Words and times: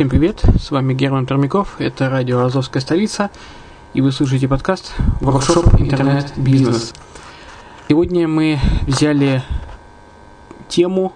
reddefisline.xyz. 0.00 0.08
привет! 0.08 0.42
С 0.58 0.70
вами 0.70 0.94
Герман 0.94 1.26
Пермяков, 1.26 1.76
это 1.78 2.08
радио 2.08 2.40
«Азовская 2.40 2.80
столица», 2.80 3.30
и 3.92 4.00
вы 4.00 4.12
слушаете 4.12 4.48
подкаст 4.48 4.94
«Воркшоп 5.20 5.78
Интернет-бизнес». 5.78 6.94
Сегодня 7.88 8.26
мы 8.26 8.58
взяли 8.86 9.42
тему, 10.68 11.12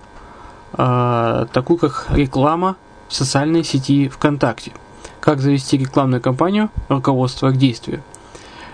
э, 0.77 1.47
такую 1.53 1.79
как 1.79 2.09
реклама 2.11 2.77
в 3.09 3.15
социальной 3.15 3.65
сети 3.65 4.09
ВКонтакте. 4.09 4.73
Как 5.21 5.41
завести 5.41 5.79
рекламную 5.79 6.21
кампанию, 6.21 6.71
руководство 6.89 7.51
к 7.51 7.57
действию– 7.57 8.03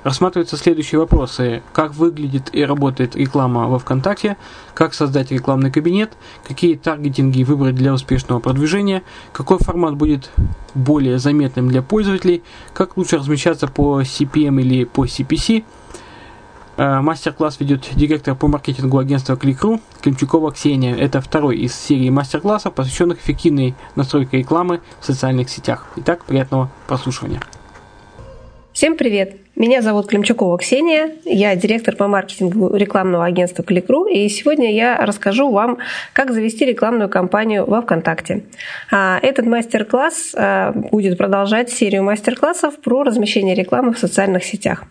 рассматриваются 0.04 0.56
следующие 0.56 0.98
вопросы. 0.98 1.62
Как 1.72 1.94
выглядит 1.94 2.50
и 2.52 2.64
работает 2.64 3.16
реклама 3.16 3.68
во 3.68 3.78
ВКонтакте, 3.78 4.36
как 4.74 4.94
создать 4.94 5.30
рекламный 5.30 5.70
кабинет, 5.70 6.12
какие 6.46 6.76
таргетинги 6.76 7.42
выбрать 7.42 7.74
для 7.74 7.92
успешного 7.92 8.40
продвижения, 8.40 9.02
какой 9.32 9.58
формат 9.58 9.96
будет 9.96 10.30
более 10.74 11.18
заметным 11.18 11.68
для 11.68 11.82
пользователей, 11.82 12.42
как 12.72 12.96
лучше 12.96 13.18
размещаться 13.18 13.66
по 13.66 14.02
CPM 14.02 14.60
или 14.60 14.84
по 14.84 15.04
CPC. 15.04 15.64
Э, 16.76 17.00
мастер-класс 17.00 17.60
ведет 17.60 17.90
директор 17.94 18.34
по 18.34 18.48
маркетингу 18.48 18.98
агентства 18.98 19.34
Click.ru 19.34 19.80
Климчукова 20.00 20.52
Ксения. 20.52 20.96
Это 20.96 21.20
второй 21.20 21.58
из 21.58 21.74
серии 21.74 22.08
мастер-классов, 22.08 22.72
посвященных 22.72 23.18
эффективной 23.18 23.74
настройке 23.96 24.38
рекламы 24.38 24.80
в 25.00 25.04
социальных 25.04 25.50
сетях. 25.50 25.86
Итак, 25.96 26.24
приятного 26.24 26.70
прослушивания. 26.86 27.42
Всем 28.72 28.96
привет! 28.96 29.49
Меня 29.60 29.82
зовут 29.82 30.06
Климчукова 30.06 30.56
Ксения, 30.56 31.10
я 31.26 31.54
директор 31.54 31.94
по 31.94 32.08
маркетингу 32.08 32.74
рекламного 32.74 33.26
агентства 33.26 33.62
Кликру, 33.62 34.06
и 34.06 34.26
сегодня 34.30 34.74
я 34.74 34.96
расскажу 35.04 35.50
вам, 35.50 35.76
как 36.14 36.32
завести 36.32 36.64
рекламную 36.64 37.10
кампанию 37.10 37.66
во 37.66 37.82
ВКонтакте. 37.82 38.44
А, 38.90 39.18
этот 39.20 39.44
мастер-класс 39.44 40.34
а, 40.34 40.72
будет 40.72 41.18
продолжать 41.18 41.70
серию 41.70 42.02
мастер-классов 42.04 42.80
про 42.80 43.02
размещение 43.02 43.54
рекламы 43.54 43.92
в 43.92 43.98
социальных 43.98 44.44
сетях. 44.44 44.84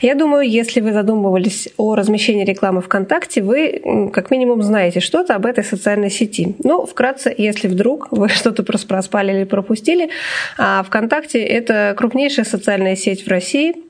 Я 0.00 0.14
думаю, 0.14 0.48
если 0.48 0.80
вы 0.80 0.94
задумывались 0.94 1.68
о 1.76 1.94
размещении 1.94 2.46
рекламы 2.46 2.80
ВКонтакте, 2.80 3.42
вы 3.42 4.10
как 4.14 4.30
минимум 4.30 4.62
знаете 4.62 5.00
что-то 5.00 5.34
об 5.34 5.44
этой 5.44 5.62
социальной 5.62 6.10
сети. 6.10 6.56
Ну, 6.64 6.86
вкратце, 6.86 7.34
если 7.36 7.68
вдруг 7.68 8.08
вы 8.12 8.30
что-то 8.30 8.62
проспали 8.62 9.32
или 9.36 9.44
пропустили, 9.44 10.08
а, 10.56 10.82
ВКонтакте– 10.84 11.38
это 11.44 11.94
крупнейшая 11.98 12.46
социальная 12.46 12.96
сеть 12.96 13.26
в 13.26 13.28
России– 13.28 13.74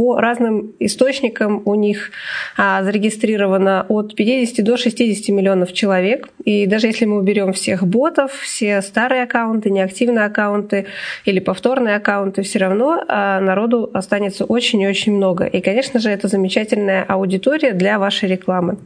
по 0.00 0.18
разным 0.18 0.72
источникам 0.78 1.60
у 1.66 1.74
них 1.74 2.10
а, 2.56 2.82
зарегистрировано 2.82 3.84
от 3.86 4.14
50 4.14 4.64
до 4.64 4.78
60 4.78 5.28
миллионов 5.28 5.74
человек. 5.74 6.30
И 6.42 6.64
даже 6.64 6.86
если 6.86 7.04
мы 7.04 7.18
уберем 7.18 7.52
всех 7.52 7.86
ботов, 7.86 8.32
все 8.32 8.80
старые 8.80 9.24
аккаунты, 9.24 9.68
неактивные 9.68 10.24
аккаунты 10.24 10.86
или 11.26 11.38
повторные 11.38 11.96
аккаунты, 11.96 12.40
все 12.40 12.60
равно 12.60 13.04
а, 13.08 13.40
народу 13.40 13.90
останется 13.92 14.46
очень 14.46 14.80
и 14.80 14.88
очень 14.88 15.14
много. 15.14 15.44
И, 15.44 15.60
конечно 15.60 16.00
же, 16.00 16.08
это 16.08 16.28
замечательная 16.28 17.04
аудитория 17.06 17.72
для 17.72 17.98
вашей 17.98 18.26
рекламы. 18.26 18.78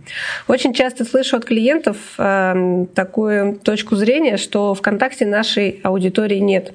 Очень 0.48 0.74
часто 0.74 1.04
слышу 1.04 1.36
от 1.36 1.44
клиентов 1.44 1.96
а, 2.18 2.86
такую 2.92 3.54
точку 3.60 3.94
зрения, 3.94 4.36
что 4.36 4.74
ВКонтакте 4.74 5.26
нашей 5.26 5.78
аудитории 5.84 6.38
нет. 6.38 6.74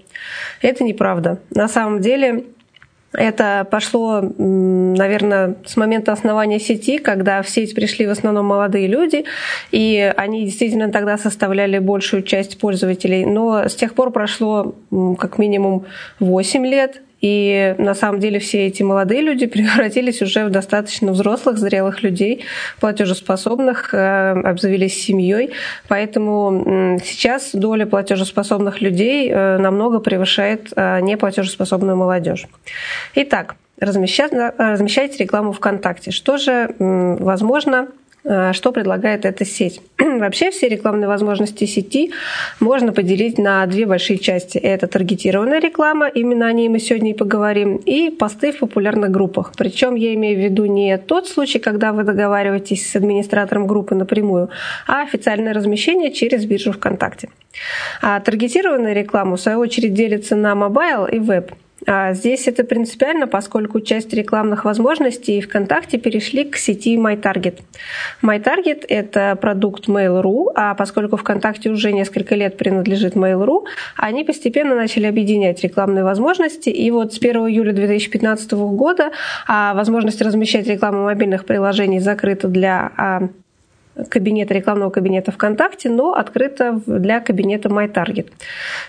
Это 0.61 0.85
неправда. 0.85 1.39
На 1.49 1.67
самом 1.67 1.99
деле 1.99 2.45
это 3.13 3.67
пошло, 3.69 4.21
наверное, 4.21 5.55
с 5.65 5.75
момента 5.77 6.11
основания 6.11 6.59
сети, 6.59 6.97
когда 6.97 7.41
в 7.41 7.49
сеть 7.49 7.73
пришли 7.73 8.05
в 8.05 8.11
основном 8.11 8.45
молодые 8.45 8.87
люди, 8.87 9.25
и 9.71 10.13
они 10.15 10.45
действительно 10.45 10.91
тогда 10.91 11.17
составляли 11.17 11.79
большую 11.79 12.23
часть 12.23 12.59
пользователей. 12.59 13.25
Но 13.25 13.67
с 13.67 13.75
тех 13.75 13.93
пор 13.93 14.11
прошло 14.11 14.75
как 15.17 15.37
минимум 15.37 15.85
8 16.19 16.65
лет, 16.65 17.01
и 17.21 17.75
на 17.77 17.93
самом 17.93 18.19
деле 18.19 18.39
все 18.39 18.67
эти 18.67 18.83
молодые 18.83 19.21
люди 19.21 19.45
превратились 19.47 20.21
уже 20.21 20.45
в 20.45 20.49
достаточно 20.49 21.11
взрослых, 21.11 21.57
зрелых 21.57 22.03
людей, 22.03 22.45
платежеспособных, 22.79 23.93
э, 23.93 24.31
обзавелись 24.31 25.01
семьей. 25.01 25.51
Поэтому 25.87 26.99
сейчас 27.03 27.51
доля 27.53 27.85
платежеспособных 27.85 28.81
людей 28.81 29.29
э, 29.29 29.57
намного 29.57 29.99
превышает 29.99 30.71
э, 30.75 31.01
неплатежеспособную 31.01 31.97
молодежь. 31.97 32.47
Итак, 33.15 33.55
размещать, 33.79 34.31
размещайте 34.57 35.23
рекламу 35.23 35.51
ВКонтакте. 35.53 36.11
Что 36.11 36.37
же 36.37 36.75
возможно 36.79 37.87
что 38.53 38.71
предлагает 38.71 39.25
эта 39.25 39.43
сеть. 39.45 39.81
Вообще 39.97 40.51
все 40.51 40.67
рекламные 40.67 41.07
возможности 41.07 41.65
сети 41.65 42.11
можно 42.59 42.93
поделить 42.93 43.37
на 43.37 43.65
две 43.65 43.85
большие 43.85 44.19
части. 44.19 44.57
Это 44.57 44.87
таргетированная 44.87 45.59
реклама, 45.59 46.07
именно 46.07 46.47
о 46.47 46.53
ней 46.53 46.69
мы 46.69 46.79
сегодня 46.79 47.11
и 47.11 47.13
поговорим, 47.13 47.77
и 47.77 48.09
посты 48.09 48.51
в 48.51 48.59
популярных 48.59 49.09
группах. 49.09 49.53
Причем 49.57 49.95
я 49.95 50.13
имею 50.13 50.37
в 50.37 50.43
виду 50.43 50.65
не 50.65 50.97
тот 50.97 51.27
случай, 51.27 51.59
когда 51.59 51.91
вы 51.91 52.03
договариваетесь 52.03 52.91
с 52.91 52.95
администратором 52.95 53.65
группы 53.65 53.95
напрямую, 53.95 54.49
а 54.87 55.01
официальное 55.01 55.53
размещение 55.53 56.11
через 56.11 56.45
биржу 56.45 56.71
ВКонтакте. 56.71 57.29
А 58.01 58.19
таргетированная 58.19 58.93
реклама, 58.93 59.37
в 59.37 59.41
свою 59.41 59.59
очередь, 59.59 59.93
делится 59.93 60.35
на 60.35 60.53
mobile 60.55 61.05
и 61.05 61.19
веб. 61.19 61.51
А 61.87 62.13
здесь 62.13 62.47
это 62.47 62.63
принципиально, 62.63 63.27
поскольку 63.27 63.79
часть 63.79 64.13
рекламных 64.13 64.65
возможностей 64.65 65.41
ВКонтакте 65.41 65.97
перешли 65.97 66.43
к 66.43 66.57
сети 66.57 66.97
MyTarget. 66.97 67.59
MyTarget– 68.21 68.85
это 68.87 69.37
продукт 69.39 69.87
Mail.ru, 69.87 70.51
а 70.55 70.75
поскольку 70.75 71.17
ВКонтакте 71.17 71.69
уже 71.69 71.91
несколько 71.91 72.35
лет 72.35 72.57
принадлежит 72.57 73.15
Mail.ru, 73.15 73.65
они 73.95 74.23
постепенно 74.23 74.75
начали 74.75 75.05
объединять 75.05 75.63
рекламные 75.63 76.03
возможности. 76.03 76.69
И 76.69 76.91
вот 76.91 77.13
с 77.13 77.17
1 77.17 77.35
июля 77.47 77.73
2015 77.73 78.51
года 78.53 79.11
а, 79.47 79.73
возможность 79.73 80.21
размещать 80.21 80.67
рекламу 80.67 81.03
мобильных 81.03 81.45
приложений 81.45 81.99
закрыта 81.99 82.47
для 82.47 82.91
а, 82.97 83.29
кабинета, 84.09 84.53
рекламного 84.53 84.89
кабинета 84.89 85.31
ВКонтакте, 85.31 85.89
но 85.89 86.13
открыто 86.13 86.81
для 86.85 87.19
кабинета 87.19 87.69
MyTarget. 87.69 88.31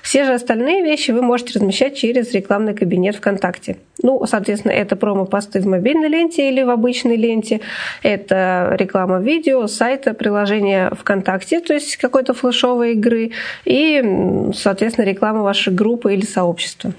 Все 0.02 0.25
же 0.25 0.35
остальные 0.35 0.82
вещи 0.82 1.11
вы 1.11 1.23
можете 1.23 1.58
размещать 1.58 1.97
через 1.97 2.32
рекламный 2.32 2.75
кабинет 2.75 3.17
ВКонтакте. 3.17 3.76
Ну, 4.02 4.25
соответственно, 4.26 4.73
это 4.73 4.97
промо-посты 4.97 5.61
в 5.61 5.67
мобильной 5.67 6.08
ленте 6.08 6.49
или 6.49 6.62
в 6.62 6.70
обычной 6.70 7.17
ленте, 7.17 7.61
это 8.02 8.75
реклама 8.79 9.20
видео, 9.20 9.67
сайта, 9.67 10.14
приложения 10.14 10.91
ВКонтакте, 10.91 11.61
то 11.61 11.75
есть 11.75 11.96
какой-то 11.96 12.32
флешовой 12.32 12.93
игры, 12.93 13.32
и, 13.64 14.03
соответственно, 14.55 15.05
реклама 15.05 15.43
вашей 15.43 15.73
группы 15.73 16.14
или 16.14 16.25
сообщества. 16.25 16.93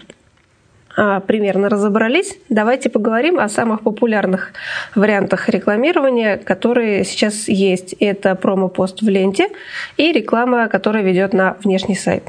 А, 0.98 1.20
примерно 1.22 1.70
разобрались, 1.70 2.38
давайте 2.50 2.90
поговорим 2.90 3.40
о 3.40 3.48
самых 3.50 3.82
популярных 3.82 4.52
вариантах 4.96 5.48
рекламирования, 5.50 6.38
которые 6.38 7.06
сейчас 7.06 7.48
есть. 7.48 7.96
Это 8.00 8.36
промо-пост 8.36 9.02
в 9.02 9.08
ленте 9.08 9.50
и 9.98 10.12
реклама, 10.12 10.68
которая 10.68 11.04
ведет 11.04 11.34
на 11.34 11.56
внешний 11.64 11.96
сайт. 11.96 12.24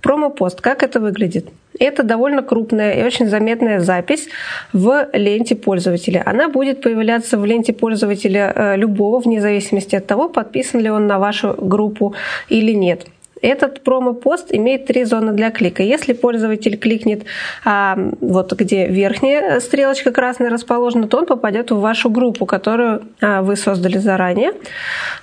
Промо-пост, 0.00 0.60
как 0.60 0.82
это 0.82 1.00
выглядит? 1.00 1.48
Это 1.78 2.02
довольно 2.02 2.42
крупная 2.42 2.92
и 2.94 3.02
очень 3.02 3.28
заметная 3.28 3.80
запись 3.80 4.28
в 4.72 5.08
ленте 5.12 5.54
пользователя. 5.56 6.22
Она 6.26 6.48
будет 6.48 6.82
появляться 6.82 7.38
в 7.38 7.44
ленте 7.44 7.72
пользователя 7.72 8.52
э, 8.54 8.76
любого, 8.76 9.20
вне 9.20 9.40
зависимости 9.40 9.96
от 9.96 10.06
того, 10.06 10.28
подписан 10.28 10.80
ли 10.80 10.90
он 10.90 11.06
на 11.06 11.18
вашу 11.18 11.54
группу 11.54 12.14
или 12.48 12.72
нет. 12.72 13.06
Этот 13.42 13.82
промо-пост 13.82 14.46
имеет 14.50 14.86
три 14.86 15.04
зоны 15.04 15.32
для 15.32 15.50
клика. 15.50 15.82
Если 15.82 16.12
пользователь 16.12 16.78
кликнет 16.78 17.24
а, 17.64 17.98
вот 18.20 18.52
где 18.52 18.86
верхняя 18.86 19.60
стрелочка 19.60 20.12
красная 20.12 20.48
расположена, 20.48 21.08
то 21.08 21.18
он 21.18 21.26
попадет 21.26 21.70
в 21.70 21.80
вашу 21.80 22.08
группу, 22.08 22.46
которую 22.46 23.02
а, 23.20 23.42
вы 23.42 23.56
создали 23.56 23.98
заранее, 23.98 24.52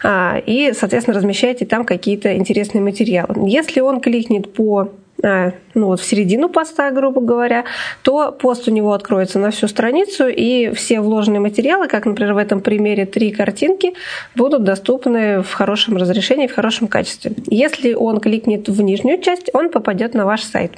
а, 0.03 0.41
и, 0.45 0.73
соответственно, 0.73 1.17
размещаете 1.17 1.65
там 1.65 1.85
какие-то 1.85 2.35
интересные 2.35 2.81
материалы. 2.81 3.49
Если 3.49 3.79
он 3.79 4.01
кликнет 4.01 4.53
по 4.53 4.89
ну 5.21 5.85
вот 5.85 5.99
в 5.99 6.05
середину 6.05 6.49
поста, 6.49 6.91
грубо 6.91 7.21
говоря, 7.21 7.65
то 8.03 8.31
пост 8.31 8.67
у 8.67 8.71
него 8.71 8.93
откроется 8.93 9.39
на 9.39 9.51
всю 9.51 9.67
страницу, 9.67 10.27
и 10.27 10.71
все 10.73 11.01
вложенные 11.01 11.39
материалы, 11.39 11.87
как, 11.87 12.05
например, 12.05 12.33
в 12.33 12.37
этом 12.37 12.61
примере 12.61 13.05
три 13.05 13.31
картинки, 13.31 13.93
будут 14.35 14.63
доступны 14.63 15.41
в 15.41 15.51
хорошем 15.53 15.97
разрешении, 15.97 16.47
в 16.47 16.55
хорошем 16.55 16.87
качестве. 16.87 17.33
Если 17.47 17.93
он 17.93 18.19
кликнет 18.19 18.69
в 18.69 18.81
нижнюю 18.81 19.21
часть, 19.21 19.49
он 19.53 19.69
попадет 19.69 20.13
на 20.13 20.25
ваш 20.25 20.43
сайт. 20.43 20.71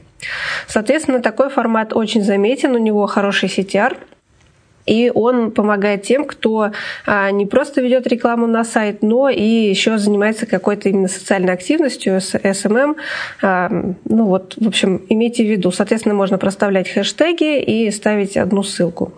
Соответственно, 0.68 1.22
такой 1.22 1.50
формат 1.50 1.94
очень 1.94 2.24
заметен, 2.24 2.76
у 2.76 2.80
него 2.80 3.06
хороший 3.08 3.50
CTR, 3.50 3.98
и 4.86 5.12
он 5.14 5.52
помогает 5.52 6.04
тем, 6.04 6.26
кто 6.26 6.72
а, 7.06 7.32
не 7.32 7.46
просто 7.46 7.82
ведет 7.82 8.08
рекламу 8.08 8.48
на 8.48 8.64
сайт, 8.64 9.02
но 9.02 9.30
и 9.30 9.44
еще 9.44 9.98
занимается 9.98 10.46
какой-то 10.46 10.90
именно 10.90 11.08
социальной 11.08 11.54
активностью, 11.54 12.20
с 12.20 12.36
SMM. 12.36 12.96
А, 13.42 13.70
ну 14.06 14.26
вот, 14.26 14.56
в 14.58 14.68
общем, 14.68 15.02
имейте 15.10 15.44
в 15.44 15.50
виду. 15.50 15.72
Соответственно, 15.72 16.16
можно 16.16 16.38
проставлять 16.38 16.90
хэштеги 16.90 17.62
и 17.62 17.92
ставить 17.92 18.38
одну 18.38 18.64
ссылку. 18.64 19.14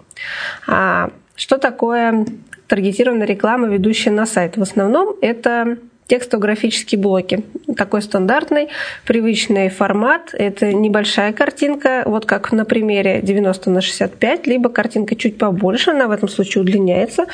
А, 0.68 1.10
что 1.36 1.57
такое 1.57 2.25
таргетированная 2.68 3.27
реклама, 3.27 3.68
ведущая 3.68 4.12
на 4.12 4.25
сайт? 4.25 4.57
В 4.57 4.62
основном 4.62 5.15
это 5.21 5.77
текстографические 6.13 7.01
блоки. 7.01 7.42
Такой 7.75 8.04
стандартный, 8.04 8.69
привычный 9.04 9.69
формат. 9.69 10.30
Это 10.33 10.71
небольшая 10.71 11.33
картинка, 11.33 12.04
вот 12.06 12.27
как 12.27 12.51
на 12.51 12.65
примере 12.65 13.19
90 13.24 13.71
на 13.71 13.81
65, 13.81 14.45
либо 14.45 14.69
картинка 14.69 15.15
чуть 15.15 15.39
побольше, 15.39 15.89
она 15.89 16.07
в 16.07 16.12
этом 16.12 16.30
случае 16.30 16.62
удлиняется, 16.62 17.25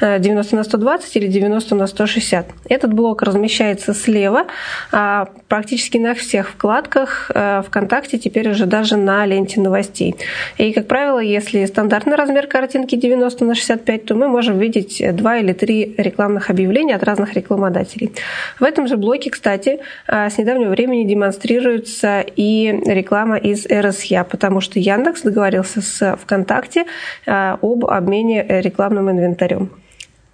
90 0.00 0.54
э, 0.54 0.56
на 0.56 0.62
120 0.62 1.16
или 1.16 1.26
90 1.26 1.74
на 1.74 1.88
160. 1.88 2.46
Этот 2.68 2.92
блок 2.92 3.22
размещается 3.22 3.92
слева, 3.92 4.46
а 4.92 5.28
практически 5.48 5.98
на 5.98 6.14
всех 6.14 6.50
вкладках 6.50 7.32
э, 7.34 7.62
ВКонтакте, 7.66 8.18
теперь 8.18 8.48
уже 8.50 8.66
даже 8.66 8.96
на 8.96 9.26
ленте 9.26 9.60
новостей. 9.60 10.14
И, 10.58 10.72
как 10.72 10.86
правило, 10.86 11.18
если 11.18 11.64
стандартный 11.64 12.14
размер 12.14 12.46
картинки 12.46 12.94
90 12.94 13.44
на 13.44 13.56
65, 13.56 14.04
то 14.04 14.14
мы 14.14 14.28
можем 14.28 14.60
видеть 14.60 15.02
два 15.16 15.38
или 15.38 15.52
три 15.52 15.96
рекламных 15.98 16.50
объявления 16.50 16.94
от 16.94 17.02
разных 17.02 17.34
рекламодателей. 17.34 18.12
В 18.58 18.64
этом 18.64 18.86
же 18.86 18.96
блоке, 18.96 19.30
кстати, 19.30 19.80
а, 20.06 20.30
с 20.30 20.38
недавнего 20.38 20.70
времени 20.70 21.04
демонстрируется 21.08 22.20
и 22.20 22.80
реклама 22.86 23.36
из 23.36 23.66
РСЯ, 23.66 24.24
потому 24.24 24.60
что 24.60 24.78
Яндекс 24.78 25.22
договорился 25.22 25.80
с 25.80 26.16
ВКонтакте 26.16 26.84
а, 27.26 27.58
об 27.62 27.84
обмене 27.84 28.44
рекламным 28.48 29.10
инвентарем. 29.10 29.70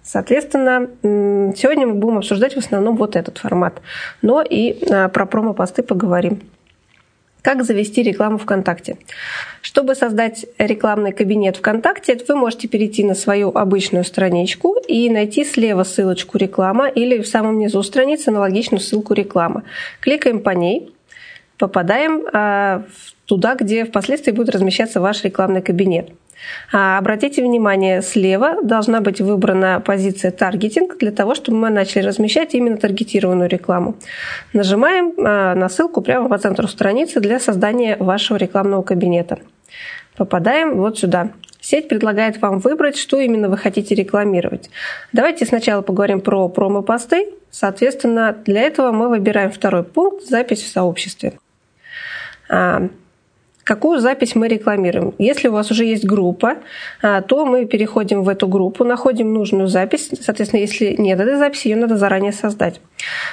Соответственно, 0.05 0.87
сегодня 1.01 1.87
мы 1.87 1.95
будем 1.95 2.19
обсуждать 2.19 2.53
в 2.53 2.59
основном 2.59 2.95
вот 2.95 3.15
этот 3.15 3.39
формат, 3.39 3.81
но 4.21 4.43
и 4.43 4.77
а, 4.89 5.09
про 5.09 5.25
промо-посты 5.25 5.81
поговорим. 5.81 6.41
Как 7.45 7.63
завести 7.63 8.01
рекламу 8.01 8.39
ВКонтакте? 8.39 8.97
Чтобы 9.61 9.93
создать 9.93 10.47
рекламный 10.57 11.11
кабинет 11.11 11.57
ВКонтакте, 11.57 12.17
вы 12.27 12.35
можете 12.35 12.67
перейти 12.67 13.03
на 13.03 13.13
свою 13.13 13.55
обычную 13.55 14.03
страничку 14.03 14.77
и 14.87 15.11
найти 15.11 15.45
слева 15.45 15.83
ссылочку 15.83 16.39
«Реклама» 16.39 16.87
или 16.87 17.21
в 17.21 17.27
самом 17.27 17.59
низу 17.59 17.83
страницы 17.83 18.29
аналогичную 18.29 18.81
ссылку 18.81 19.13
«Реклама». 19.13 19.61
Кликаем 19.99 20.39
по 20.39 20.49
ней, 20.49 20.91
попадаем 21.59 22.23
а, 22.33 22.83
туда, 23.25 23.53
где 23.53 23.85
впоследствии 23.85 24.31
будет 24.31 24.49
размещаться 24.49 24.99
ваш 24.99 25.23
рекламный 25.23 25.61
кабинет. 25.61 26.09
А, 26.71 26.97
обратите 26.97 27.41
внимание, 27.41 28.01
слева 28.01 28.61
должна 28.63 29.01
быть 29.01 29.21
выбрана 29.21 29.81
позиция 29.85 30.31
таргетинг 30.31 30.97
для 30.97 31.11
того, 31.11 31.35
чтобы 31.35 31.57
мы 31.57 31.69
начали 31.69 32.03
размещать 32.03 32.53
именно 32.53 32.77
таргетированную 32.77 33.49
рекламу. 33.49 33.95
Нажимаем 34.53 35.13
а, 35.17 35.55
на 35.55 35.69
ссылку 35.69 36.01
прямо 36.01 36.29
по 36.29 36.37
центру 36.37 36.67
страницы 36.67 37.19
для 37.19 37.39
создания 37.39 37.97
вашего 37.97 38.37
рекламного 38.37 38.81
кабинета. 38.83 39.39
Попадаем 40.17 40.75
вот 40.75 40.99
сюда. 40.99 41.29
Сеть 41.59 41.87
предлагает 41.87 42.41
вам 42.41 42.59
выбрать, 42.59 42.95
что 42.95 43.19
именно 43.19 43.49
вы 43.49 43.57
хотите 43.57 43.95
рекламировать. 43.95 44.69
Давайте 45.13 45.45
сначала 45.45 45.81
поговорим 45.81 46.21
про 46.21 46.47
промо-посты. 46.47 47.29
Соответственно, 47.49 48.35
для 48.45 48.61
этого 48.61 48.91
мы 48.91 49.09
выбираем 49.09 49.51
второй 49.51 49.83
пункт 49.83 50.25
«Запись 50.25 50.61
в 50.61 50.67
сообществе». 50.67 51.33
Какую 53.65 53.99
запись 53.99 54.35
мы 54.35 54.47
рекламируем. 54.47 55.15
Если 55.17 55.47
у 55.47 55.51
вас 55.51 55.71
уже 55.71 55.85
есть 55.85 56.05
группа, 56.05 56.57
а, 57.01 57.23
то 57.23 57.47
мы 57.47 57.65
переходим 57.65 58.21
в 58.21 58.29
эту 58.29 58.47
группу, 58.47 58.83
находим 58.83 59.33
нужную 59.33 59.67
запись. 59.67 60.11
Соответственно, 60.21 60.61
если 60.61 60.95
нет 60.99 61.19
этой 61.19 61.37
записи, 61.37 61.69
ее 61.69 61.75
надо 61.75 61.97
заранее 61.97 62.31
создать. 62.31 62.79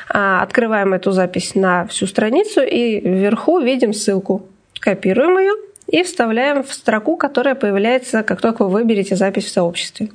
А, 0.09 0.41
открываем 0.41 0.95
эту 0.95 1.12
запись 1.12 1.55
на 1.55 1.87
всю 1.87 2.07
страницу 2.07 2.62
и 2.62 2.99
вверху 3.01 3.61
видим 3.61 3.93
ссылку. 3.93 4.47
Копируем 4.81 5.39
ее 5.39 5.53
и 5.87 6.03
вставляем 6.03 6.65
в 6.65 6.73
строку, 6.73 7.19
которая 7.19 7.55
появляется, 7.55 8.23
как 8.23 8.41
только 8.41 8.65
вы 8.65 8.71
выберете 8.71 9.17
запись 9.17 9.45
в 9.45 9.51
сообществе. 9.51 10.09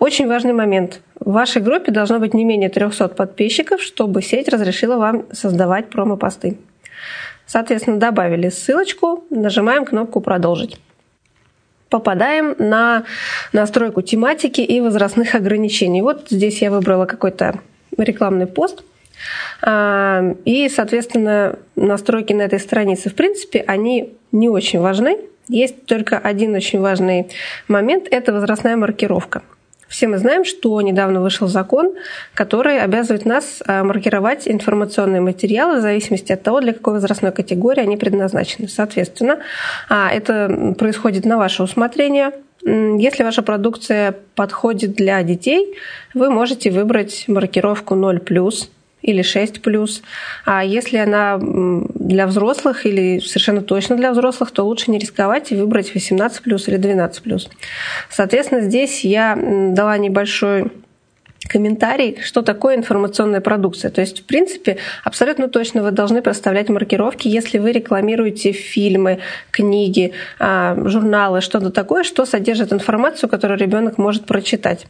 Очень 0.00 0.26
важный 0.26 0.54
момент. 0.54 1.00
В 1.20 1.30
вашей 1.30 1.62
группе 1.62 1.92
должно 1.92 2.18
быть 2.18 2.34
не 2.34 2.44
менее 2.44 2.68
300 2.68 3.08
подписчиков, 3.10 3.80
чтобы 3.80 4.22
сеть 4.22 4.48
разрешила 4.48 4.96
вам 4.96 5.26
создавать 5.30 5.88
промо-посты. 5.88 6.58
Соответственно, 7.46 7.98
добавили 7.98 8.48
ссылочку, 8.48 9.24
нажимаем 9.30 9.84
кнопку 9.84 10.20
«Продолжить». 10.20 10.78
Попадаем 11.88 12.56
на 12.58 13.04
настройку 13.52 14.02
тематики 14.02 14.60
и 14.60 14.80
возрастных 14.80 15.36
ограничений. 15.36 16.02
Вот 16.02 16.26
здесь 16.30 16.60
я 16.60 16.72
выбрала 16.72 17.06
какой-то 17.06 17.60
рекламный 17.96 18.48
пост. 18.48 18.82
А, 19.62 20.34
и, 20.44 20.68
соответственно, 20.68 21.56
настройки 21.76 22.32
на 22.32 22.42
этой 22.42 22.58
странице, 22.58 23.08
в 23.08 23.14
принципе, 23.14 23.64
они 23.66 24.14
не 24.32 24.48
очень 24.48 24.80
важны. 24.80 25.18
Есть 25.48 25.86
только 25.86 26.18
один 26.18 26.54
очень 26.56 26.80
важный 26.80 27.28
момент– 27.68 28.08
это 28.10 28.32
возрастная 28.32 28.76
маркировка. 28.76 29.42
Все 29.88 30.08
мы 30.08 30.18
знаем, 30.18 30.44
что 30.44 30.80
недавно 30.80 31.20
вышел 31.20 31.46
закон, 31.46 31.94
который 32.34 32.80
обязывает 32.80 33.24
нас 33.24 33.62
а, 33.66 33.84
маркировать 33.84 34.48
информационные 34.48 35.20
материалы 35.20 35.78
в 35.78 35.80
зависимости 35.80 36.32
от 36.32 36.42
того, 36.42 36.60
для 36.60 36.72
какой 36.72 36.94
возрастной 36.94 37.32
категории 37.32 37.80
они 37.80 37.96
предназначены. 37.96 38.68
Соответственно, 38.68 39.38
а, 39.88 40.10
это 40.12 40.74
происходит 40.78 41.24
на 41.24 41.38
ваше 41.38 41.62
усмотрение. 41.62 42.32
Если 42.64 43.22
ваша 43.22 43.42
продукция 43.42 44.16
подходит 44.34 44.94
для 44.94 45.22
детей, 45.22 45.76
вы 46.14 46.30
можете 46.30 46.72
выбрать 46.72 47.24
маркировку 47.28 47.94
0+, 47.94 48.68
или 49.06 49.22
6 49.22 49.62
плюс. 49.62 50.02
А 50.44 50.64
если 50.64 50.98
она 50.98 51.38
для 51.40 52.26
взрослых 52.26 52.84
или 52.84 53.20
совершенно 53.20 53.62
точно 53.62 53.96
для 53.96 54.12
взрослых, 54.12 54.50
то 54.50 54.64
лучше 54.64 54.90
не 54.90 54.98
рисковать 54.98 55.52
и 55.52 55.56
выбрать 55.56 55.94
18 55.94 56.42
плюс 56.42 56.68
или 56.68 56.76
12 56.76 57.22
плюс. 57.22 57.48
Соответственно, 58.10 58.60
здесь 58.60 59.04
я 59.04 59.36
дала 59.36 59.96
небольшой 59.96 60.72
комментарий, 61.48 62.18
что 62.22 62.42
такое 62.42 62.76
информационная 62.76 63.40
продукция. 63.40 63.90
То 63.90 64.00
есть, 64.00 64.20
в 64.20 64.24
принципе, 64.24 64.78
абсолютно 65.04 65.48
точно 65.48 65.82
вы 65.82 65.90
должны 65.90 66.22
проставлять 66.22 66.68
маркировки, 66.68 67.28
если 67.28 67.58
вы 67.58 67.72
рекламируете 67.72 68.52
фильмы, 68.52 69.18
книги, 69.50 70.12
а, 70.38 70.76
журналы, 70.84 71.40
что-то 71.40 71.70
такое, 71.70 72.04
что 72.04 72.26
содержит 72.26 72.72
информацию, 72.72 73.28
которую 73.28 73.58
ребенок 73.58 73.98
может 73.98 74.26
прочитать. 74.26 74.86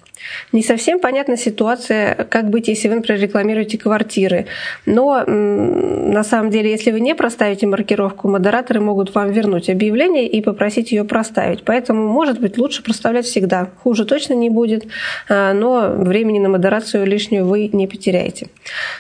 Не 0.53 0.63
совсем 0.63 1.01
понятна 1.01 1.37
ситуация, 1.37 2.15
как 2.15 2.51
быть, 2.51 2.69
если 2.69 2.89
вы, 2.89 2.97
например, 2.97 3.21
рекламируете 3.21 3.79
квартиры. 3.79 4.47
Но 4.87 5.25
на 5.27 6.25
самом 6.25 6.51
деле, 6.51 6.71
если 6.71 6.91
вы 6.91 7.01
не 7.01 7.15
проставите 7.15 7.67
маркировку, 7.67 8.29
модераторы 8.29 8.81
могут 8.81 9.15
вам 9.15 9.31
вернуть 9.31 9.69
объявление 9.69 10.27
и 10.27 10.41
попросить 10.41 10.93
ее 10.93 11.05
проставить. 11.05 11.65
Поэтому, 11.65 12.09
может 12.09 12.41
быть, 12.41 12.59
лучше 12.59 12.83
проставлять 12.83 13.27
всегда. 13.27 13.69
Хуже 13.83 14.05
точно 14.05 14.35
не 14.35 14.51
будет, 14.51 14.87
а, 15.29 15.53
но 15.53 15.93
времени 15.97 16.39
на 16.47 16.53
модерацию 16.53 17.05
лишнюю 17.05 17.45
вы 17.45 17.69
не 17.73 17.89
потеряете. 17.89 18.47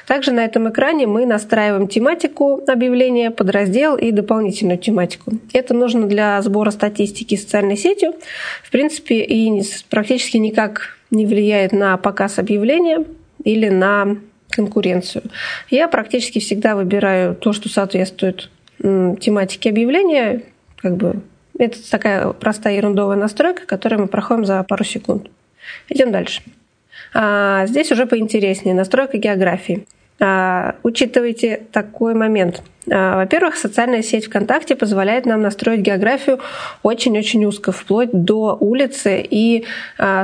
Также 0.06 0.32
на 0.32 0.44
этом 0.44 0.68
экране 0.68 1.06
мы 1.06 1.26
настраиваем 1.26 1.86
тематику 1.86 2.60
объявления, 2.66 3.30
подраздел 3.30 3.96
и 3.96 4.10
дополнительную 4.10 4.78
тематику. 4.78 5.32
Это 5.52 5.74
нужно 5.74 6.06
для 6.06 6.42
сбора 6.42 6.72
статистики 6.72 7.36
социальной 7.36 7.76
сетью. 7.76 8.14
В 8.64 8.70
принципе, 8.70 9.22
и 9.22 9.62
практически 9.88 10.38
никак 10.38 10.96
не 11.12 11.24
влияет 11.24 11.72
на 11.72 11.96
показ 11.96 12.40
объявления 12.40 13.04
или 13.44 13.68
на 13.68 14.16
конкуренцию. 14.50 15.22
Я 15.70 15.86
практически 15.86 16.40
всегда 16.40 16.74
выбираю 16.74 17.36
то, 17.36 17.52
что 17.52 17.68
соответствует 17.68 18.50
тематике 18.80 19.70
объявления. 19.70 20.42
Как 20.76 20.96
бы 20.96 21.22
это 21.58 21.78
такая 21.90 22.32
простая 22.32 22.74
ерундовая 22.74 23.16
настройка, 23.16 23.66
которую 23.66 24.02
мы 24.02 24.08
проходим 24.08 24.44
за 24.44 24.62
пару 24.64 24.84
секунд. 24.84 25.30
Идем 25.88 26.10
дальше. 26.10 26.42
А, 27.18 27.66
здесь 27.66 27.90
уже 27.92 28.04
поинтереснее. 28.04 28.74
Настройка 28.74 29.16
географии. 29.16 29.86
А, 30.20 30.74
учитывайте 30.82 31.62
такой 31.72 32.14
момент. 32.14 32.62
А, 32.90 33.16
во-первых, 33.16 33.56
социальная 33.56 34.02
сеть 34.02 34.26
ВКонтакте 34.26 34.76
позволяет 34.76 35.24
нам 35.24 35.40
настроить 35.40 35.80
географию 35.80 36.40
очень-очень 36.82 37.46
узко, 37.46 37.72
вплоть 37.72 38.10
до 38.12 38.54
улицы 38.60 39.26
и 39.28 39.64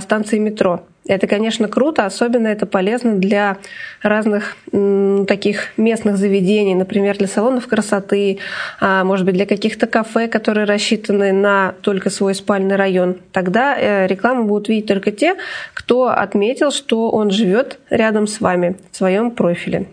станции 0.00 0.38
метро. 0.38 0.82
Это, 1.06 1.26
конечно, 1.26 1.66
круто, 1.66 2.06
особенно 2.06 2.47
это 2.47 2.64
полезно 2.64 3.16
для 3.16 3.59
разных 4.02 4.56
м, 4.73 5.26
таких 5.26 5.76
местных 5.76 6.16
заведений, 6.16 6.76
например, 6.76 7.18
для 7.18 7.26
салонов 7.26 7.66
красоты, 7.66 8.38
а, 8.80 9.02
может 9.02 9.26
быть, 9.26 9.35
для 9.35 9.47
каких-то 9.47 9.88
кафе, 9.88 10.28
которые 10.28 10.64
рассчитаны 10.64 11.32
на 11.32 11.75
только 11.80 12.09
свой 12.09 12.37
спальный 12.37 12.76
район. 12.76 13.16
Тогда 13.32 13.76
э, 13.76 14.06
рекламу 14.06 14.44
будут 14.44 14.68
видеть 14.68 14.87
только 14.87 15.11
те, 15.11 15.35
кто 15.75 16.09
отметил, 16.09 16.71
что 16.71 17.11
он 17.11 17.32
живет 17.32 17.80
рядом 17.90 18.28
с 18.28 18.40
вами 18.40 18.76
в 18.92 18.97
своем 18.97 19.32
профиле. 19.32 19.88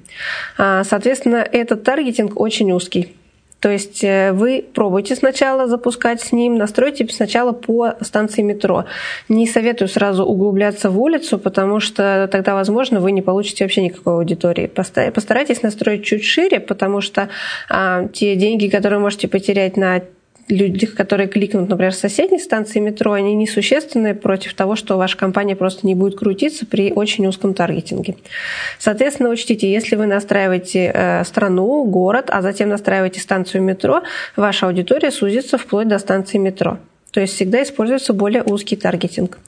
А, 0.60 0.84
соответственно, 0.84 1.38
этот 1.38 1.84
таргетинг 1.84 2.40
очень 2.40 2.72
узкий. 2.72 3.16
То 3.60 3.70
есть 3.70 4.04
э, 4.04 4.32
вы 4.32 4.66
пробуйте 4.74 5.16
сначала 5.16 5.68
запускать 5.68 6.22
с 6.22 6.32
ним, 6.32 6.56
настройте 6.56 7.08
сначала 7.10 7.52
по 7.52 7.96
станции 8.02 8.42
метро. 8.42 8.86
Не 9.28 9.48
советую 9.48 9.88
сразу 9.88 10.24
углубляться 10.24 10.90
в 10.90 11.00
улицу, 11.00 11.38
потому 11.38 11.80
что 11.80 12.30
тогда, 12.32 12.56
возможно, 12.56 13.00
вы 13.02 13.12
не 13.12 13.22
получите 13.22 13.66
вообще 13.66 13.82
никакой 13.82 14.14
аудитории. 14.14 14.68
Постарайтесь 14.68 15.62
настроить 15.62 16.06
чуть 16.06 16.24
шире, 16.24 16.60
потому 16.60 17.02
что 17.02 17.30
а, 17.70 18.08
те 18.08 18.36
деньги, 18.36 18.68
которые 18.68 19.00
можете 19.00 19.28
потерять 19.28 19.76
на 19.78 20.02
люди, 20.50 20.88
которые 20.88 21.28
кликнут, 21.28 21.70
например, 21.70 21.94
с 21.94 22.00
соседней 22.00 22.40
станции 22.40 22.80
метро, 22.80 23.14
они 23.14 23.36
несущественные 23.36 24.16
против 24.16 24.54
того, 24.54 24.76
что 24.76 24.98
ваша 24.98 25.16
компания 25.16 25.56
просто 25.56 25.86
не 25.86 25.96
будет 25.96 26.18
крутиться 26.18 26.66
при 26.66 26.92
очень 26.92 27.28
узком 27.28 27.54
таргетинге. 27.54 28.16
Соответственно, 28.80 29.30
учтите, 29.30 29.72
если 29.72 29.96
вы 29.96 30.08
настраиваете 30.08 30.92
э, 30.94 31.24
страну, 31.24 31.84
город, 31.86 32.26
а 32.30 32.42
затем 32.42 32.70
настраиваете 32.70 33.20
станцию 33.20 33.64
метро, 33.64 34.02
ваша 34.36 34.68
аудитория 34.68 35.12
сузится 35.12 35.58
вплоть 35.58 35.88
до 35.88 36.00
станции 36.00 36.38
метро. 36.38 36.80
То 37.12 37.22
есть 37.22 37.34
всегда 37.34 37.64
используется 37.64 38.14
более 38.14 38.44
узкий 38.44 38.76
таргетинг. 38.76 39.40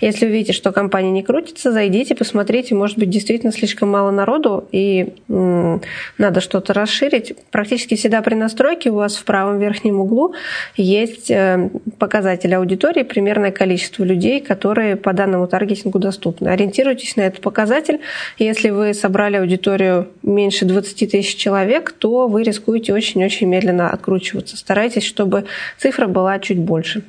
Если 0.00 0.26
вы 0.26 0.32
видите, 0.32 0.52
что 0.52 0.72
компания 0.72 1.10
не 1.10 1.22
крутится, 1.22 1.72
зайдите, 1.72 2.14
посмотрите, 2.14 2.74
может 2.74 2.96
быть, 2.98 3.10
действительно 3.10 3.52
слишком 3.52 3.90
мало 3.90 4.10
народу 4.10 4.68
и 4.70 5.14
м, 5.28 5.82
надо 6.16 6.40
что-то 6.40 6.72
расширить. 6.72 7.34
Практически 7.50 7.96
всегда 7.96 8.22
при 8.22 8.34
настройке 8.34 8.90
у 8.90 8.94
вас 8.94 9.16
в 9.16 9.24
правом 9.24 9.58
верхнем 9.58 10.00
углу 10.00 10.34
есть 10.76 11.30
э, 11.30 11.70
показатель 11.98 12.54
аудитории, 12.54 13.02
примерное 13.02 13.50
количество 13.50 14.04
людей, 14.04 14.40
которые 14.40 14.96
по 14.96 15.12
данному 15.12 15.48
таргетингу 15.48 15.98
доступны. 15.98 16.48
Ориентируйтесь 16.48 17.16
на 17.16 17.22
этот 17.22 17.40
показатель. 17.40 18.00
Если 18.38 18.70
вы 18.70 18.94
собрали 18.94 19.36
аудиторию 19.36 20.08
меньше 20.22 20.64
20 20.64 21.10
тысяч 21.10 21.36
человек, 21.36 21.92
то 21.92 22.28
вы 22.28 22.44
рискуете 22.44 22.94
очень-очень 22.94 23.48
медленно 23.48 23.90
откручиваться. 23.90 24.56
Старайтесь, 24.56 25.04
чтобы 25.04 25.44
цифра 25.78 26.06
была 26.06 26.38
чуть 26.38 26.58
больше. 26.58 27.02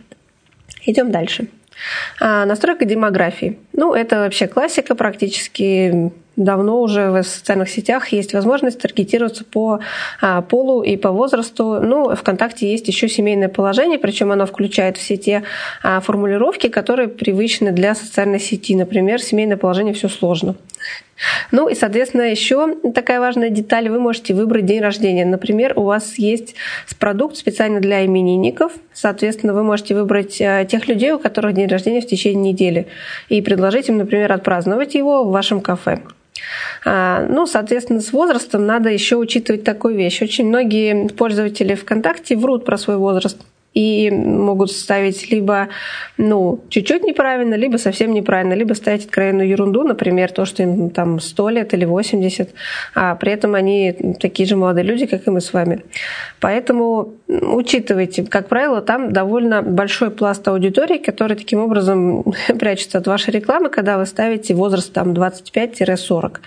Идем 0.85 1.11
дальше. 1.11 1.47
А, 2.19 2.45
настройка 2.45 2.85
демографии. 2.85 3.57
Ну, 3.73 3.93
это 3.93 4.19
вообще 4.19 4.47
классика 4.47 4.95
практически. 4.95 6.11
Давно 6.35 6.81
уже 6.81 7.09
в 7.09 7.23
социальных 7.23 7.69
сетях 7.69 8.09
есть 8.09 8.33
возможность 8.33 8.79
таргетироваться 8.79 9.43
по 9.43 9.81
а, 10.21 10.41
полу 10.41 10.83
и 10.83 10.95
по 10.95 11.11
возрасту. 11.11 11.81
Ну, 11.81 12.15
ВКонтакте 12.15 12.71
есть 12.71 12.87
еще 12.87 13.09
семейное 13.09 13.49
положение, 13.49 13.99
причем 13.99 14.31
оно 14.31 14.45
включает 14.45 14.95
все 14.95 15.17
те 15.17 15.43
а, 15.83 15.99
формулировки, 15.99 16.69
которые 16.69 17.09
привычны 17.09 17.71
для 17.71 17.93
социальной 17.93 18.39
сети. 18.39 18.75
Например, 18.75 19.21
семейное 19.21 19.57
положение 19.57 19.93
все 19.93 20.07
сложно. 20.07 20.55
Ну 21.51 21.67
и, 21.67 21.75
соответственно, 21.75 22.23
еще 22.23 22.75
такая 22.93 23.19
важная 23.19 23.49
деталь, 23.49 23.89
вы 23.89 23.99
можете 23.99 24.33
выбрать 24.33 24.65
день 24.65 24.81
рождения. 24.81 25.25
Например, 25.25 25.73
у 25.75 25.83
вас 25.83 26.17
есть 26.17 26.55
продукт 26.97 27.35
специально 27.35 27.79
для 27.79 28.05
именинников, 28.05 28.73
соответственно, 28.93 29.53
вы 29.53 29.63
можете 29.63 29.95
выбрать 29.95 30.39
э, 30.39 30.65
тех 30.69 30.87
людей, 30.87 31.11
у 31.11 31.19
которых 31.19 31.53
день 31.53 31.67
рождения 31.67 32.01
в 32.01 32.07
течение 32.07 32.53
недели, 32.53 32.87
и 33.27 33.41
предложить 33.41 33.89
им, 33.89 33.97
например, 33.97 34.31
отпраздновать 34.31 34.95
его 34.95 35.23
в 35.23 35.31
вашем 35.31 35.61
кафе. 35.61 36.01
А, 36.85 37.25
ну, 37.27 37.45
соответственно, 37.45 37.99
с 37.99 38.13
возрастом 38.13 38.65
надо 38.65 38.89
еще 38.89 39.17
учитывать 39.17 39.63
такую 39.63 39.95
вещь. 39.95 40.21
Очень 40.21 40.47
многие 40.47 41.09
пользователи 41.09 41.75
ВКонтакте 41.75 42.37
врут 42.37 42.65
про 42.65 42.77
свой 42.77 42.97
возраст 42.97 43.37
и 43.73 44.09
могут 44.09 44.71
ставить 44.71 45.31
либо 45.31 45.69
ну, 46.17 46.59
чуть-чуть 46.69 47.03
неправильно, 47.03 47.55
либо 47.55 47.77
совсем 47.77 48.13
неправильно, 48.13 48.53
либо 48.53 48.73
ставить 48.73 49.05
откровенную 49.05 49.47
ерунду, 49.47 49.83
например, 49.83 50.31
то, 50.31 50.45
что 50.45 50.63
им 50.63 50.89
там 50.89 51.19
100 51.19 51.49
лет 51.49 51.73
или 51.73 51.85
80, 51.85 52.49
а 52.95 53.15
при 53.15 53.31
этом 53.31 53.55
они 53.55 53.95
такие 54.19 54.47
же 54.47 54.55
молодые 54.55 54.85
люди, 54.85 55.05
как 55.05 55.27
и 55.27 55.31
мы 55.31 55.39
с 55.39 55.53
вами. 55.53 55.83
Поэтому 56.39 57.13
учитывайте, 57.27 58.23
как 58.23 58.47
правило, 58.47 58.81
там 58.81 59.13
довольно 59.13 59.61
большой 59.61 60.09
пласт 60.09 60.47
аудитории, 60.47 60.97
который 60.97 61.37
таким 61.37 61.59
образом 61.59 62.23
прячется 62.59 62.97
от 62.97 63.07
вашей 63.07 63.31
рекламы, 63.31 63.69
когда 63.69 63.97
вы 63.97 64.05
ставите 64.05 64.55
возраст 64.55 64.91
там 64.91 65.13
25-40. 65.13 66.37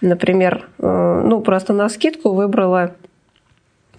Например, 0.00 0.68
э, 0.78 1.22
ну, 1.24 1.40
просто 1.40 1.72
на 1.72 1.88
скидку 1.88 2.30
выбрала 2.30 2.94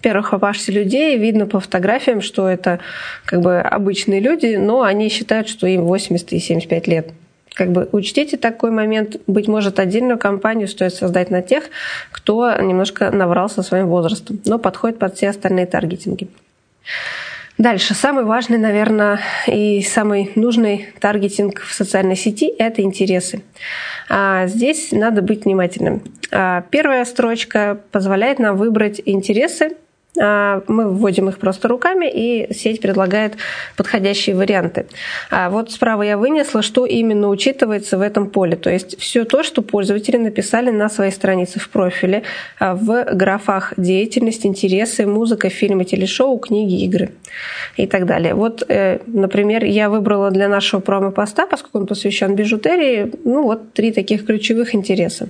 первых 0.00 0.32
опашься 0.32 0.72
людей, 0.72 1.16
видно 1.16 1.46
по 1.46 1.60
фотографиям, 1.60 2.20
что 2.20 2.48
это 2.48 2.80
как 3.24 3.40
бы 3.40 3.60
обычные 3.60 4.20
люди, 4.20 4.56
но 4.56 4.82
они 4.82 5.08
считают, 5.08 5.48
что 5.48 5.66
им 5.66 5.82
80 5.82 6.32
и 6.32 6.38
75 6.38 6.86
лет. 6.86 7.08
Как 7.54 7.72
бы 7.72 7.88
учтите 7.92 8.36
такой 8.36 8.70
момент. 8.70 9.16
Быть 9.26 9.48
может, 9.48 9.78
отдельную 9.78 10.18
компанию 10.18 10.68
стоит 10.68 10.94
создать 10.94 11.30
на 11.30 11.42
тех, 11.42 11.64
кто 12.10 12.54
немножко 12.60 13.10
наврал 13.10 13.50
со 13.50 13.62
своим 13.62 13.88
возрастом, 13.88 14.40
но 14.44 14.58
подходит 14.58 14.98
под 14.98 15.16
все 15.16 15.30
остальные 15.30 15.66
таргетинги. 15.66 16.28
Дальше. 17.58 17.92
Самый 17.92 18.24
важный, 18.24 18.56
наверное, 18.56 19.20
и 19.46 19.82
самый 19.82 20.32
нужный 20.34 20.88
таргетинг 20.98 21.60
в 21.60 21.74
социальной 21.74 22.16
сети– 22.16 22.46
это 22.58 22.80
интересы. 22.80 23.42
А 24.08 24.46
здесь 24.46 24.92
надо 24.92 25.20
быть 25.20 25.44
внимательным. 25.44 26.02
А 26.32 26.62
первая 26.70 27.04
строчка 27.04 27.78
позволяет 27.92 28.38
нам 28.38 28.56
выбрать 28.56 29.02
интересы, 29.04 29.76
мы 30.16 30.88
вводим 30.88 31.28
их 31.28 31.38
просто 31.38 31.68
руками, 31.68 32.10
и 32.12 32.52
сеть 32.52 32.80
предлагает 32.80 33.36
подходящие 33.76 34.36
варианты. 34.36 34.86
А 35.30 35.50
вот 35.50 35.70
справа 35.70 36.02
я 36.02 36.18
вынесла, 36.18 36.62
что 36.62 36.84
именно 36.84 37.28
учитывается 37.28 37.96
в 37.96 38.00
этом 38.00 38.28
поле. 38.28 38.56
То 38.56 38.70
есть 38.70 38.98
все 38.98 39.24
то, 39.24 39.42
что 39.42 39.62
пользователи 39.62 40.16
написали 40.16 40.70
на 40.70 40.88
своей 40.88 41.12
странице 41.12 41.60
в 41.60 41.68
профиле 41.68 42.22
а, 42.58 42.74
в 42.74 43.04
графах 43.12 43.74
деятельность, 43.76 44.44
интересы, 44.44 45.06
музыка, 45.06 45.48
фильмы, 45.48 45.84
телешоу, 45.84 46.38
книги, 46.38 46.84
игры 46.84 47.10
и 47.76 47.86
так 47.86 48.06
далее. 48.06 48.34
Вот, 48.34 48.64
э, 48.68 48.98
например, 49.06 49.64
я 49.64 49.88
выбрала 49.88 50.30
для 50.30 50.48
нашего 50.48 50.80
промо-поста, 50.80 51.46
поскольку 51.46 51.78
он 51.78 51.86
посвящен 51.86 52.34
бижутерии, 52.34 53.12
ну 53.24 53.42
вот 53.42 53.72
три 53.72 53.92
таких 53.92 54.26
ключевых 54.26 54.74
интереса. 54.74 55.28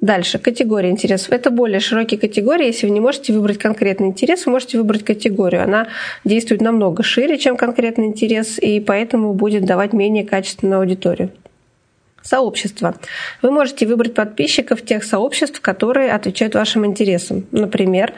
Дальше, 0.00 0.38
категория 0.38 0.90
интересов. 0.90 1.32
Это 1.32 1.50
более 1.50 1.80
широкие 1.80 2.20
категории. 2.20 2.66
Если 2.66 2.86
вы 2.86 2.92
не 2.92 3.00
можете 3.00 3.32
выбрать 3.32 3.58
конкретный 3.58 4.06
интерес, 4.06 4.46
вы 4.46 4.52
можете 4.52 4.78
выбрать 4.78 5.04
категорию. 5.04 5.64
Она 5.64 5.88
действует 6.24 6.60
намного 6.60 7.02
шире, 7.02 7.36
чем 7.36 7.56
конкретный 7.56 8.06
интерес, 8.06 8.58
и 8.58 8.78
поэтому 8.78 9.34
будет 9.34 9.64
давать 9.64 9.92
менее 9.92 10.24
качественную 10.24 10.80
аудиторию. 10.80 11.30
Сообщества. 12.22 12.94
Вы 13.42 13.50
можете 13.50 13.86
выбрать 13.86 14.14
подписчиков 14.14 14.82
тех 14.82 15.02
сообществ, 15.02 15.60
которые 15.60 16.12
отвечают 16.12 16.54
вашим 16.54 16.84
интересам. 16.84 17.46
Например, 17.52 18.12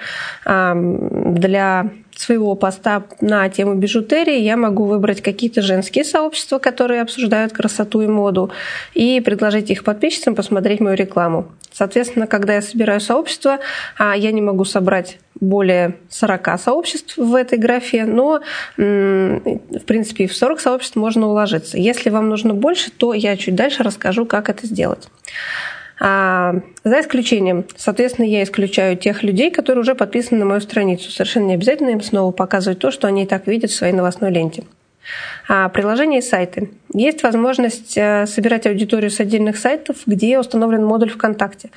для 0.45 1.91
своего 2.21 2.55
поста 2.55 3.05
на 3.21 3.49
тему 3.49 3.75
бижутерии 3.75 4.39
я 4.41 4.57
могу 4.57 4.85
выбрать 4.85 5.23
какие-то 5.23 5.63
женские 5.63 6.05
сообщества, 6.05 6.59
которые 6.59 7.01
обсуждают 7.01 7.53
красоту 7.53 8.03
и 8.03 8.07
моду, 8.07 8.51
и 8.95 9.21
предложить 9.21 9.71
их 9.71 9.85
подписчикам 9.85 10.35
посмотреть 10.35 10.81
мою 10.81 10.97
рекламу. 10.97 11.49
Соответственно, 11.73 12.27
когда 12.27 12.55
я 12.55 12.63
собираю 12.63 13.01
сообщество, 13.01 13.59
а, 13.97 14.17
я 14.17 14.33
не 14.33 14.43
могу 14.43 14.65
собрать 14.65 15.19
более 15.41 15.97
40 16.11 16.59
сообществ 16.59 17.17
в 17.17 17.35
этой 17.35 17.59
графе, 17.59 18.05
но, 18.05 18.41
в 18.77 19.85
принципе, 19.87 20.25
и 20.25 20.27
в 20.27 20.37
40 20.37 20.61
сообществ 20.61 20.97
можно 20.97 21.27
уложиться. 21.29 21.79
Если 21.79 22.11
вам 22.11 22.29
нужно 22.29 22.53
больше, 22.53 22.91
то 22.91 23.15
я 23.15 23.37
чуть 23.37 23.55
дальше 23.55 23.83
расскажу, 23.83 24.27
как 24.27 24.51
это 24.51 24.67
сделать. 24.67 25.09
А, 26.03 26.55
за 26.83 27.01
исключением, 27.01 27.67
соответственно, 27.77 28.25
я 28.25 28.43
исключаю 28.43 28.97
тех 28.97 29.23
людей, 29.23 29.51
которые 29.51 29.83
уже 29.83 29.95
подписаны 29.95 30.41
на 30.41 30.47
мою 30.47 30.61
страницу. 30.63 31.11
Совершенно 31.11 31.49
не 31.49 31.55
обязательно 31.55 31.91
им 31.91 32.01
снова 32.01 32.33
показывать 32.33 32.79
то, 32.79 32.91
что 32.91 33.07
они 33.07 33.25
и 33.25 33.27
так 33.27 33.47
видят 33.47 33.71
в 33.71 33.77
своей 33.77 33.93
новостной 33.93 34.31
ленте. 34.31 34.65
А, 35.49 35.69
приложения 35.69 36.19
и 36.19 36.23
сайты. 36.23 36.71
Есть 36.93 37.23
возможность 37.23 37.97
э, 37.97 38.27
собирать 38.27 38.67
аудиторию 38.67 39.11
с 39.11 39.21
отдельных 39.21 39.57
сайтов, 39.57 39.97
где 40.07 40.39
установлен 40.39 40.85
модуль 40.85 41.11
ВКонтакте. 41.11 41.71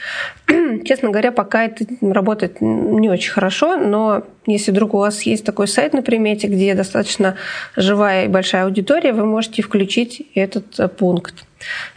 Честно 0.85 1.09
говоря, 1.09 1.31
пока 1.31 1.65
это 1.65 1.85
работает 2.01 2.57
не 2.61 3.09
очень 3.09 3.31
хорошо, 3.31 3.77
но 3.77 4.23
если 4.45 4.71
вдруг 4.71 4.93
у 4.93 4.97
вас 4.97 5.21
есть 5.23 5.45
такой 5.45 5.67
сайт 5.67 5.93
на 5.93 6.01
примете, 6.01 6.47
где 6.47 6.75
достаточно 6.75 7.35
живая 7.75 8.25
и 8.25 8.27
большая 8.27 8.65
аудитория, 8.65 9.13
вы 9.13 9.25
можете 9.25 9.61
включить 9.61 10.27
этот 10.35 10.79
э, 10.79 10.87
пункт. 10.87 11.45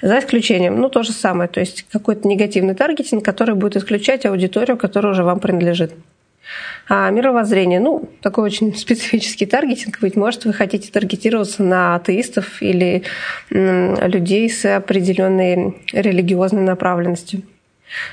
За 0.01 0.19
исключением, 0.21 0.81
ну, 0.81 0.89
то 0.89 1.03
же 1.03 1.13
самое, 1.13 1.49
то 1.49 1.61
есть 1.61 1.87
какой-то 1.91 2.29
негативный 2.29 2.75
таргетинг, 2.75 3.25
который 3.25 3.55
будет 3.55 3.77
исключать 3.77 4.25
аудиторию, 4.25 4.77
которая 4.77 5.13
уже 5.13 5.25
вам 5.25 5.41
принадлежит. 5.41 5.93
А 6.89 7.11
мировоззрение, 7.11 7.81
ну, 7.81 8.09
такой 8.21 8.45
очень 8.45 8.75
специфический 8.77 9.47
таргетинг. 9.47 10.01
Быть 10.01 10.17
может, 10.17 10.45
вы 10.45 10.53
хотите 10.53 10.91
таргетироваться 10.91 11.63
на 11.63 11.97
атеистов 11.97 12.63
или 12.63 13.03
людей 13.51 14.49
с 14.49 14.77
определенной 14.77 15.77
религиозной 15.93 16.63
направленностью. 16.63 17.43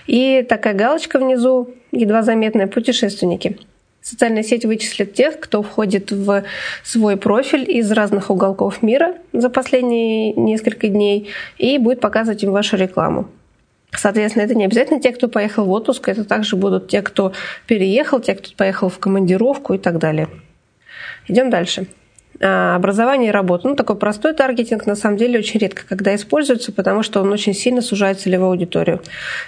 И 0.07 0.45
такая 0.47 0.73
галочка 0.73 1.19
внизу, 1.19 1.69
едва 1.91 2.21
заметная, 2.21 2.67
путешественники. 2.67 3.57
Социальная 4.01 4.43
сеть 4.43 4.65
вычислит 4.65 5.13
тех, 5.13 5.39
кто 5.39 5.63
входит 5.63 6.11
в 6.11 6.43
свой 6.83 7.15
профиль 7.15 7.69
из 7.69 7.89
разных 7.91 8.29
уголков 8.29 8.83
мира 8.83 9.15
за 9.31 9.49
последние 9.49 10.33
несколько 10.33 10.89
дней 10.89 11.29
и 11.57 11.77
будет 11.77 12.01
показывать 12.01 12.43
им 12.43 12.51
вашу 12.51 12.75
рекламу. 12.75 13.29
Соответственно, 13.95 14.43
это 14.43 14.55
не 14.55 14.65
обязательно 14.65 14.99
те, 14.99 15.11
кто 15.11 15.27
поехал 15.27 15.65
в 15.65 15.71
отпуск, 15.71 16.07
это 16.09 16.23
также 16.25 16.55
будут 16.55 16.87
те, 16.87 17.01
кто 17.01 17.33
переехал, 17.67 18.19
те, 18.19 18.35
кто 18.35 18.49
поехал 18.55 18.89
в 18.89 18.99
командировку 18.99 19.73
и 19.73 19.77
так 19.77 19.99
далее. 19.99 20.27
Идем 21.27 21.49
дальше. 21.49 21.87
А, 22.41 22.75
образование 22.75 23.29
и 23.29 23.31
работа. 23.31 23.67
Ну, 23.67 23.75
такой 23.75 23.95
простой 23.95 24.33
таргетинг 24.33 24.85
на 24.85 24.95
самом 24.95 25.17
деле 25.17 25.39
очень 25.39 25.59
редко 25.59 25.83
когда 25.87 26.15
используется, 26.15 26.71
потому 26.71 27.03
что 27.03 27.21
он 27.21 27.31
очень 27.31 27.53
сильно 27.53 27.81
сужает 27.81 28.19
целевую 28.19 28.49
аудиторию. 28.49 29.01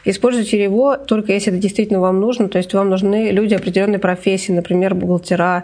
Используйте 0.04 0.62
его 0.62 0.96
только 0.96 1.34
если 1.34 1.51
это 1.51 1.62
действительно 1.62 2.00
вам 2.00 2.20
нужно, 2.20 2.48
то 2.48 2.58
есть 2.58 2.74
вам 2.74 2.89
нужны 2.89 3.32
люди 3.32 3.56
определенной 3.56 4.00
профессии, 4.00 4.52
например, 4.52 4.93
бухгалтера 4.93 5.63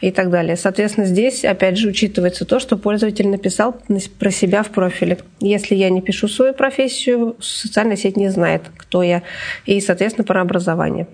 и 0.00 0.10
так 0.10 0.30
далее. 0.30 0.56
Соответственно, 0.56 1.06
здесь 1.06 1.44
опять 1.44 1.76
же 1.76 1.88
учитывается 1.88 2.44
то, 2.44 2.58
что 2.58 2.78
пользователь 2.78 3.28
написал 3.28 3.76
про 4.18 4.30
себя 4.30 4.62
в 4.62 4.70
профиле. 4.70 5.18
Если 5.40 5.74
я 5.74 5.90
не 5.90 6.00
пишу 6.00 6.26
свою 6.28 6.54
профессию, 6.54 7.36
социальная 7.40 7.96
сеть 7.96 8.16
не 8.16 8.28
знает, 8.28 8.62
кто 8.76 9.02
я, 9.02 9.22
и, 9.66 9.80
соответственно, 9.80 10.24
про 10.24 10.40
образование. 10.40 11.06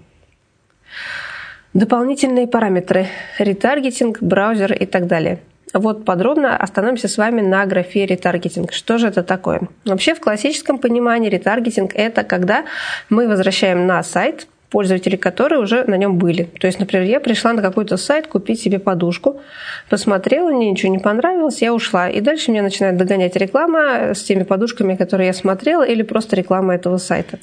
Дополнительные 1.74 2.46
параметры– 2.46 3.08
ретаргетинг, 3.38 4.22
браузер 4.22 4.72
и 4.72 4.86
так 4.86 5.06
далее. 5.06 5.40
Вот 5.74 6.04
подробно 6.04 6.56
остановимся 6.56 7.08
с 7.08 7.18
вами 7.18 7.40
на 7.40 7.66
графе 7.66 8.06
ретаргетинг. 8.06 8.72
Что 8.72 8.98
же 8.98 9.08
это 9.08 9.22
такое? 9.22 9.62
Вообще 9.84 10.14
в 10.14 10.20
классическом 10.20 10.78
понимании 10.78 11.28
ретаргетинг– 11.28 11.92
это 11.94 12.24
когда 12.24 12.64
мы 13.10 13.28
возвращаем 13.28 13.86
на 13.86 14.02
сайт– 14.02 14.46
пользователи, 14.70 15.16
которые 15.16 15.60
уже 15.60 15.84
на 15.84 15.96
нем 15.96 16.18
были. 16.18 16.44
То 16.60 16.66
есть, 16.66 16.78
например, 16.78 17.06
я 17.06 17.20
пришла 17.20 17.52
на 17.52 17.62
какой-то 17.62 17.96
сайт 17.96 18.26
купить 18.26 18.60
себе 18.60 18.78
подушку, 18.78 19.40
посмотрела, 19.88 20.50
мне 20.50 20.70
ничего 20.70 20.92
не 20.92 20.98
понравилось, 20.98 21.62
я 21.62 21.72
ушла. 21.72 22.08
И 22.08 22.20
дальше 22.20 22.50
меня 22.50 22.62
начинает 22.62 22.96
догонять 22.96 23.36
реклама 23.36 24.14
с 24.14 24.22
теми 24.22 24.42
подушками, 24.42 24.94
которые 24.94 25.28
я 25.28 25.32
смотрела, 25.32 25.82
или 25.82 26.02
просто 26.02 26.36
реклама 26.36 26.74
этого 26.74 26.98
сайта. 26.98 27.38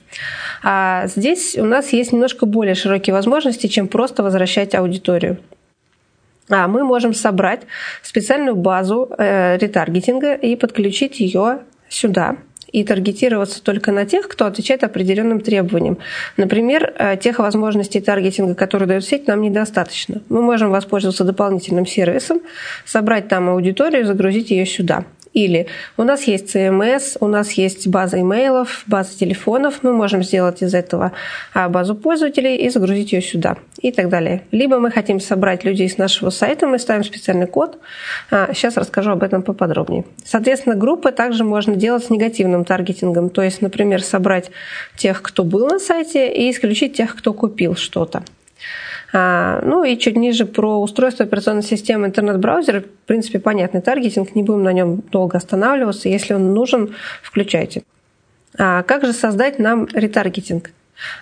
А 0.64 1.08
здесь 1.08 1.58
у 1.58 1.66
нас 1.66 1.94
есть 1.94 2.12
немножко 2.12 2.46
более 2.46 2.76
широкие 2.76 3.14
возможности, 3.14 3.68
чем 3.68 3.88
просто 3.88 4.24
возвращать 4.24 4.76
аудиторию. 4.76 5.38
А 6.50 6.68
мы 6.68 6.84
можем 6.84 7.14
собрать 7.14 7.62
специальную 8.04 8.56
базу 8.56 9.10
э, 9.18 9.58
ретаргетинга 9.58 10.34
и 10.34 10.56
подключить 10.56 11.20
ее 11.20 11.60
сюда 11.90 12.38
и 12.76 12.84
таргетироваться 12.84 13.64
только 13.64 13.94
на 13.94 14.06
тех, 14.06 14.28
кто 14.28 14.46
отвечает 14.46 14.84
определенным 14.84 15.40
требованиям. 15.40 15.98
Например, 16.36 16.94
э, 16.98 17.16
тех 17.16 17.40
возможностей 17.40 18.02
таргетинга, 18.02 18.54
которые 18.54 18.88
дает 18.88 19.06
сеть, 19.06 19.28
нам 19.28 19.42
недостаточно. 19.42 20.22
Мы 20.28 20.42
можем 20.42 20.72
воспользоваться 20.72 21.24
дополнительным 21.24 21.86
сервисом, 21.86 22.42
собрать 22.84 23.30
там 23.30 23.50
аудиторию 23.50 24.02
и 24.02 24.04
загрузить 24.04 24.52
ее 24.52 24.66
сюда. 24.66 25.06
Или 25.36 25.68
у 25.98 26.04
нас 26.04 26.24
есть 26.24 26.56
CMS, 26.56 27.18
у 27.20 27.28
нас 27.28 27.52
есть 27.52 27.88
база 27.88 28.22
имейлов, 28.22 28.84
база 28.88 29.18
телефонов, 29.20 29.80
мы 29.84 29.92
можем 29.92 30.24
сделать 30.24 30.64
из 30.64 30.74
этого 30.74 31.12
а, 31.54 31.68
базу 31.68 31.94
пользователей 31.94 32.56
и 32.56 32.70
загрузить 32.70 33.12
ее 33.12 33.22
сюда 33.22 33.58
и 33.82 33.92
так 33.92 34.08
далее. 34.08 34.44
Либо 34.52 34.80
мы 34.80 34.92
хотим 34.92 35.20
собрать 35.20 35.66
людей 35.66 35.90
с 35.90 35.98
нашего 35.98 36.30
сайта, 36.30 36.68
мы 36.68 36.80
ставим 36.80 37.04
специальный 37.04 37.48
код. 37.48 37.78
Сейчас 38.30 38.78
а, 38.78 38.80
расскажу 38.80 39.12
об 39.12 39.24
этом 39.24 39.44
поподробнее. 39.44 40.06
Соответственно, 40.24 40.76
группы 40.76 41.12
также 41.12 41.44
можно 41.44 41.76
делать 41.76 42.06
с 42.06 42.10
негативным 42.10 42.64
таргетингом, 42.64 43.30
то 43.30 43.42
есть, 43.42 43.62
например, 43.62 44.02
собрать 44.02 44.52
тех, 44.96 45.22
кто 45.22 45.44
был 45.44 45.68
на 45.68 45.80
сайте, 45.80 46.32
и 46.32 46.50
исключить 46.50 46.96
тех, 46.96 47.14
кто 47.14 47.34
купил 47.34 47.76
что-то. 47.76 48.24
А, 49.14 49.62
ну 49.64 49.84
и 49.84 49.98
чуть 49.98 50.16
ниже 50.16 50.46
про 50.46 50.82
устройство 50.82 51.26
операционной 51.26 51.64
системы 51.64 52.08
интернет-браузера. 52.08 52.82
В 52.82 53.08
принципе, 53.08 53.40
понятный 53.40 53.82
таргетинг, 53.82 54.36
не 54.36 54.44
будем 54.44 54.64
на 54.64 54.74
нем 54.74 55.02
долго 55.12 55.38
останавливаться. 55.38 56.10
Если 56.10 56.34
он 56.34 56.54
нужен, 56.54 56.96
включайте. 57.22 57.84
А 58.58 58.84
как 58.84 59.06
же 59.06 59.14
создать 59.14 59.60
нам 59.60 59.88
ретаргетинг? 59.94 60.72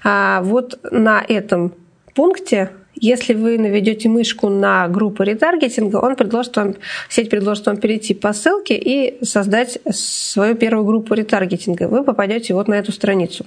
А 0.03 0.41
вот 0.41 0.79
на 0.91 1.23
этом 1.27 1.73
пункте 2.15 2.71
если 2.95 3.33
вы 3.33 3.57
наведете 3.57 4.09
мышку 4.09 4.49
на 4.49 4.87
группу 4.87 5.23
ретаргетинга, 5.23 5.97
он 5.97 6.15
предложит 6.15 6.55
вам, 6.55 6.75
сеть 7.09 7.29
предложит 7.29 7.65
вам 7.65 7.77
перейти 7.77 8.13
по 8.13 8.33
ссылке 8.33 8.75
и 8.77 9.23
создать 9.23 9.79
свою 9.91 10.55
первую 10.55 10.85
группу 10.85 11.13
ретаргетинга. 11.13 11.87
Вы 11.87 12.03
попадете 12.03 12.53
вот 12.53 12.67
на 12.67 12.75
эту 12.75 12.91
страницу. 12.91 13.45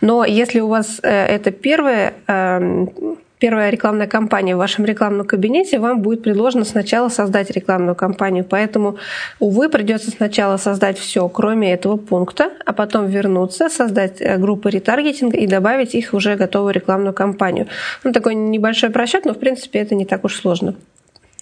Но 0.00 0.24
если 0.24 0.60
у 0.60 0.68
вас 0.68 1.00
э, 1.02 1.08
это 1.08 1.50
первая 1.50 2.14
эм, 2.26 3.18
первая 3.38 3.70
рекламная 3.70 4.06
кампания 4.06 4.54
в 4.54 4.58
вашем 4.58 4.84
рекламном 4.84 5.26
кабинете, 5.26 5.78
вам 5.78 6.02
будет 6.02 6.22
предложено 6.22 6.64
сначала 6.64 7.08
создать 7.08 7.50
рекламную 7.50 7.94
кампанию. 7.94 8.44
Поэтому, 8.44 8.98
увы, 9.38 9.68
придется 9.68 10.10
сначала 10.10 10.56
создать 10.56 10.98
все, 10.98 11.28
кроме 11.28 11.72
этого 11.72 11.96
пункта, 11.96 12.50
а 12.64 12.72
потом 12.72 13.06
вернуться, 13.06 13.68
создать 13.68 14.20
э, 14.20 14.36
группы 14.36 14.70
ретаргетинга 14.70 15.36
и 15.36 15.46
добавить 15.46 15.94
их 15.94 16.14
уже 16.14 16.36
готовую 16.36 16.74
рекламную 16.74 17.14
кампанию. 17.14 17.68
Ну, 18.04 18.12
такой 18.12 18.34
небольшой 18.34 18.90
просчет, 18.90 19.24
но, 19.24 19.34
в 19.34 19.38
принципе, 19.38 19.78
это 19.80 19.94
не 19.94 20.04
так 20.04 20.24
уж 20.24 20.36
сложно. 20.36 20.74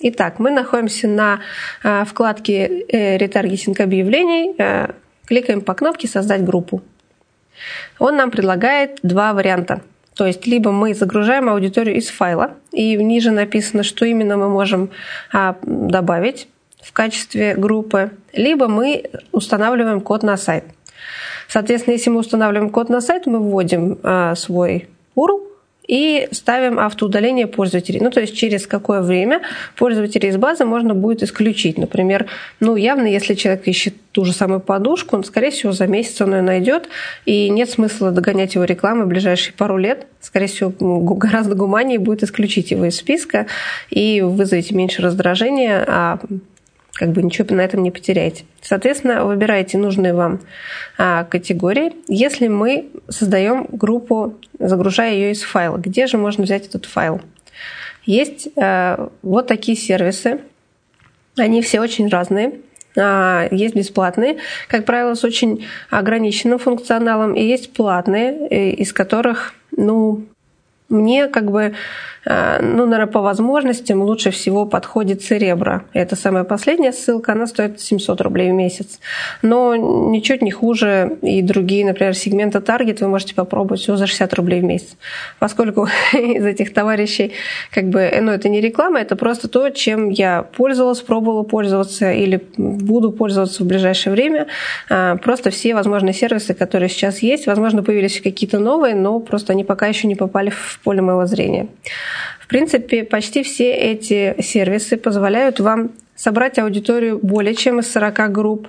Итак, 0.00 0.38
мы 0.38 0.50
находимся 0.50 1.08
на 1.08 1.40
э, 1.82 2.04
вкладке 2.04 2.84
э, 2.88 3.16
«Ретаргетинг 3.16 3.80
объявлений», 3.80 4.54
кликаем 5.26 5.62
по 5.62 5.74
кнопке 5.74 6.06
«Создать 6.06 6.44
группу». 6.44 6.82
Он 7.98 8.16
нам 8.16 8.30
предлагает 8.30 8.98
два 9.02 9.32
варианта– 9.32 9.80
То 10.16 10.26
есть 10.26 10.46
либо 10.46 10.72
мы 10.72 10.94
загружаем 10.94 11.48
аудиторию 11.48 11.96
из 11.96 12.08
файла, 12.08 12.52
и 12.72 12.96
ниже 12.96 13.30
написано, 13.30 13.82
что 13.82 14.06
именно 14.06 14.38
мы 14.38 14.48
можем 14.48 14.90
а, 15.32 15.56
добавить 15.62 16.48
в 16.82 16.92
качестве 16.92 17.54
группы, 17.54 18.10
либо 18.32 18.66
мы 18.66 19.04
устанавливаем 19.32 20.00
код 20.00 20.22
на 20.22 20.38
сайт. 20.38 20.64
Соответственно, 21.48 21.94
если 21.94 22.10
мы 22.10 22.20
устанавливаем 22.20 22.70
код 22.70 22.88
на 22.88 23.02
сайт, 23.02 23.26
мы 23.26 23.40
вводим 23.40 23.98
а, 24.02 24.34
свой 24.34 24.88
URL, 25.16 25.42
и 25.86 26.28
ставим 26.32 26.78
автоудаление 26.78 27.46
пользователей. 27.46 28.00
Ну, 28.00 28.10
то 28.10 28.20
есть 28.20 28.36
через 28.36 28.66
какое 28.66 29.02
время 29.02 29.42
пользователей 29.76 30.28
из 30.28 30.36
базы 30.36 30.64
можно 30.64 30.94
будет 30.94 31.22
исключить. 31.22 31.78
Например, 31.78 32.26
ну, 32.60 32.76
явно, 32.76 33.06
если 33.06 33.34
человек 33.34 33.66
ищет 33.66 33.94
ту 34.12 34.24
же 34.24 34.32
самую 34.32 34.60
подушку, 34.60 35.16
он, 35.16 35.24
скорее 35.24 35.50
всего, 35.50 35.72
за 35.72 35.86
месяц 35.86 36.20
он 36.20 36.34
ее 36.34 36.42
найдет, 36.42 36.88
и 37.24 37.48
нет 37.50 37.70
смысла 37.70 38.10
догонять 38.10 38.54
его 38.54 38.64
рекламы 38.64 39.04
в 39.04 39.08
ближайшие 39.08 39.54
пару 39.54 39.76
лет. 39.76 40.06
Скорее 40.20 40.46
всего, 40.46 40.70
гораздо 40.70 41.54
гуманнее 41.54 41.98
будет 41.98 42.22
исключить 42.22 42.70
его 42.70 42.86
из 42.86 42.96
списка, 42.96 43.46
и 43.90 44.22
вызовете 44.22 44.74
меньше 44.74 45.02
раздражения, 45.02 45.84
а 45.86 46.18
как 46.96 47.12
бы 47.12 47.22
ничего 47.22 47.54
на 47.54 47.60
этом 47.60 47.82
не 47.82 47.90
потеряете. 47.90 48.44
Соответственно, 48.62 49.24
выбираете 49.24 49.76
нужные 49.76 50.14
вам 50.14 50.40
а, 50.96 51.24
категории. 51.24 51.92
Если 52.08 52.48
мы 52.48 52.88
создаем 53.08 53.66
группу, 53.70 54.34
загружая 54.58 55.12
ее 55.12 55.32
из 55.32 55.42
файла, 55.42 55.76
где 55.76 56.06
же 56.06 56.16
можно 56.16 56.44
взять 56.44 56.66
этот 56.66 56.86
файл? 56.86 57.20
Есть 58.06 58.48
а, 58.56 59.10
вот 59.22 59.46
такие 59.46 59.76
сервисы. 59.76 60.40
Они 61.36 61.60
все 61.60 61.80
очень 61.80 62.08
разные. 62.08 62.60
А, 62.98 63.46
есть 63.50 63.74
бесплатные, 63.74 64.38
как 64.68 64.86
правило, 64.86 65.14
с 65.14 65.22
очень 65.22 65.66
ограниченным 65.90 66.58
функционалом, 66.58 67.34
и 67.34 67.44
есть 67.44 67.74
платные, 67.74 68.48
э, 68.48 68.70
из 68.70 68.94
которых, 68.94 69.52
ну, 69.70 70.24
мне 70.88 71.28
как 71.28 71.50
бы 71.50 71.74
ну, 72.26 72.86
наверное, 72.86 73.06
по 73.06 73.20
возможностям 73.20 74.02
лучше 74.02 74.32
всего 74.32 74.66
подходит 74.66 75.22
Церебра. 75.22 75.84
Это 75.92 76.16
самая 76.16 76.42
последняя 76.42 76.92
ссылка, 76.92 77.32
она 77.32 77.46
стоит 77.46 77.80
700 77.80 78.20
рублей 78.20 78.50
в 78.50 78.54
месяц. 78.54 78.98
Но 79.42 79.76
ничуть 79.76 80.42
не 80.42 80.50
хуже 80.50 81.18
и 81.22 81.40
другие, 81.40 81.86
например, 81.86 82.14
сегменты 82.14 82.58
Target 82.58 82.98
вы 83.00 83.08
можете 83.08 83.34
попробовать 83.34 83.80
всего 83.80 83.96
за 83.96 84.08
60 84.08 84.34
рублей 84.34 84.60
в 84.60 84.64
месяц. 84.64 84.96
Поскольку 85.38 85.86
из 86.12 86.44
этих 86.44 86.74
товарищей, 86.74 87.32
как 87.70 87.88
бы, 87.90 88.12
ну, 88.20 88.32
это 88.32 88.48
не 88.48 88.60
реклама, 88.60 89.00
это 89.00 89.14
просто 89.14 89.46
то, 89.46 89.70
чем 89.70 90.10
я 90.10 90.42
пользовалась, 90.42 91.02
пробовала 91.02 91.44
пользоваться 91.44 92.10
или 92.10 92.42
буду 92.56 93.12
пользоваться 93.12 93.62
в 93.62 93.66
ближайшее 93.66 94.12
время. 94.12 94.48
А, 94.90 95.16
просто 95.16 95.50
все 95.50 95.76
возможные 95.76 96.12
сервисы, 96.12 96.54
которые 96.54 96.88
сейчас 96.88 97.20
есть, 97.20 97.46
возможно, 97.46 97.84
появились 97.84 98.20
какие-то 98.20 98.58
новые, 98.58 98.96
но 98.96 99.20
просто 99.20 99.52
они 99.52 99.62
пока 99.62 99.86
еще 99.86 100.08
не 100.08 100.16
попали 100.16 100.50
в 100.50 100.80
поле 100.82 101.00
моего 101.02 101.26
зрения. 101.26 101.68
В 102.40 102.46
принципе, 102.46 103.04
почти 103.04 103.42
все 103.42 103.72
эти 103.72 104.40
сервисы 104.40 104.96
позволяют 104.96 105.60
вам 105.60 105.92
собрать 106.14 106.58
аудиторию 106.58 107.18
более 107.22 107.54
чем 107.54 107.80
из 107.80 107.92
40 107.92 108.32
групп, 108.32 108.68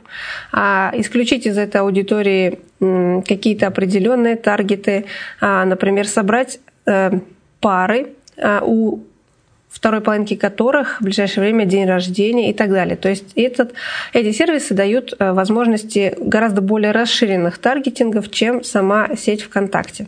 а 0.52 0.92
исключить 0.96 1.46
из 1.46 1.58
этой 1.58 1.82
аудитории 1.82 2.60
какие-то 2.80 3.68
определенные 3.68 4.36
таргеты, 4.36 5.06
а, 5.40 5.66
например, 5.66 6.08
собрать 6.08 6.60
э, 6.86 7.12
пары 7.60 8.10
а, 8.38 8.62
у 8.64 9.04
второй 9.70 10.02
половинки 10.02 10.36
которых 10.36 11.00
в 11.00 11.04
ближайшее 11.04 11.42
время 11.42 11.66
день 11.66 11.86
рождения 11.86 12.50
и 12.50 12.54
так 12.54 12.70
далее. 12.70 12.96
То 12.96 13.10
есть 13.10 13.34
этот, 13.36 13.74
эти 14.14 14.32
сервисы 14.36 14.74
дают 14.74 15.14
э, 15.18 15.32
возможности 15.34 16.16
гораздо 16.20 16.62
более 16.62 16.92
расширенных 16.92 17.58
таргетингов, 17.58 18.32
чем 18.32 18.64
сама 18.64 19.16
сеть 19.16 19.44
ВКонтакте. 19.44 20.08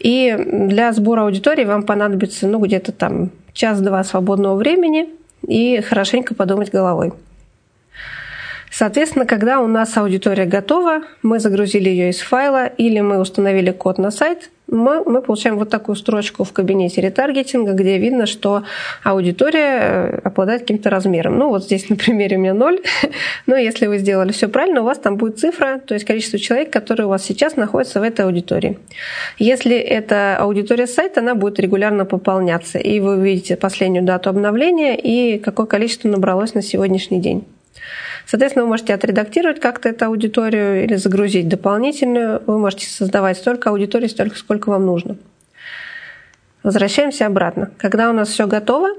И 0.00 0.34
для 0.36 0.92
сбора 0.92 1.22
аудитории 1.22 1.64
вам 1.64 1.84
понадобится 1.84 2.48
ну, 2.48 2.58
где-то 2.58 2.90
там 2.92 3.30
час-два 3.52 4.02
свободного 4.02 4.56
времени 4.56 5.10
и 5.46 5.80
хорошенько 5.80 6.34
подумать 6.34 6.70
головой. 6.70 7.12
Соответственно, 8.72 9.26
когда 9.26 9.60
у 9.60 9.66
нас 9.66 9.96
аудитория 9.96 10.46
готова, 10.46 11.02
мы 11.22 11.38
загрузили 11.38 11.88
ее 11.88 12.10
из 12.10 12.20
файла 12.20 12.66
или 12.66 13.00
мы 13.00 13.18
установили 13.18 13.70
код 13.70 13.98
на 13.98 14.10
сайт– 14.10 14.50
мы, 14.70 15.04
мы 15.04 15.22
получаем 15.22 15.58
вот 15.58 15.68
такую 15.68 15.96
строчку 15.96 16.44
в 16.44 16.52
кабинете 16.52 17.00
ретаргетинга, 17.00 17.72
где 17.72 17.98
видно, 17.98 18.26
что 18.26 18.62
аудитория 19.02 19.78
э, 19.80 20.20
обладает 20.24 20.62
каким-то 20.62 20.90
размером. 20.90 21.38
Ну, 21.38 21.48
вот 21.48 21.64
здесь 21.64 21.88
на 21.90 21.96
примере 21.96 22.36
у 22.36 22.40
меня 22.40 22.54
0, 22.54 22.80
но 23.46 23.56
если 23.56 23.86
вы 23.86 23.98
сделали 23.98 24.32
все 24.32 24.48
правильно, 24.48 24.82
у 24.82 24.84
вас 24.84 24.98
там 24.98 25.16
будет 25.16 25.38
цифра, 25.38 25.80
то 25.84 25.94
есть 25.94 26.06
количество 26.06 26.38
человек, 26.38 26.72
которые 26.72 27.06
у 27.06 27.10
вас 27.10 27.24
сейчас 27.24 27.56
находятся 27.56 28.00
в 28.00 28.02
этой 28.02 28.24
аудитории. 28.24 28.78
Если 29.38 29.76
это 29.76 30.36
аудитория 30.38 30.86
сайта, 30.86 31.20
она 31.20 31.34
будет 31.34 31.58
регулярно 31.58 32.04
пополняться, 32.04 32.78
и 32.78 33.00
вы 33.00 33.16
увидите 33.16 33.56
последнюю 33.56 34.04
дату 34.04 34.30
обновления 34.30 34.96
и 34.96 35.38
какое 35.38 35.66
количество 35.66 36.08
набралось 36.08 36.54
на 36.54 36.62
сегодняшний 36.62 37.20
день. 37.20 37.44
Соответственно, 38.30 38.62
вы 38.62 38.68
можете 38.68 38.94
отредактировать 38.94 39.58
как-то 39.58 39.88
эту 39.88 40.04
аудиторию 40.04 40.84
или 40.84 40.94
загрузить 40.94 41.48
дополнительную. 41.48 42.40
Вы 42.46 42.60
можете 42.60 42.86
создавать 42.86 43.36
столько 43.36 43.70
аудитории, 43.70 44.06
столько, 44.06 44.36
сколько 44.36 44.68
вам 44.68 44.86
нужно. 44.86 45.16
Возвращаемся 46.62 47.26
обратно. 47.26 47.72
Когда 47.76 48.08
у 48.08 48.12
нас 48.12 48.28
все 48.28 48.46
готово, 48.46 48.90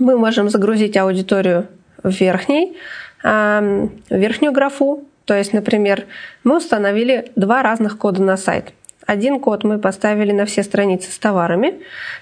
мы 0.00 0.18
можем 0.18 0.48
загрузить 0.48 0.96
аудиторию 0.96 1.68
в 2.02 2.10
верхней, 2.10 2.76
в 3.22 3.88
верхнюю 4.10 4.52
графу. 4.52 5.04
То 5.26 5.34
есть, 5.34 5.52
например, 5.52 6.06
мы 6.42 6.56
установили 6.56 7.30
два 7.36 7.62
разных 7.62 7.98
кода 7.98 8.20
на 8.20 8.36
сайт. 8.36 8.72
Один 9.06 9.38
код 9.38 9.62
мы 9.62 9.78
поставили 9.78 10.32
на 10.32 10.44
все 10.44 10.64
страницы 10.64 11.12
с 11.12 11.18
товарами 11.20 11.74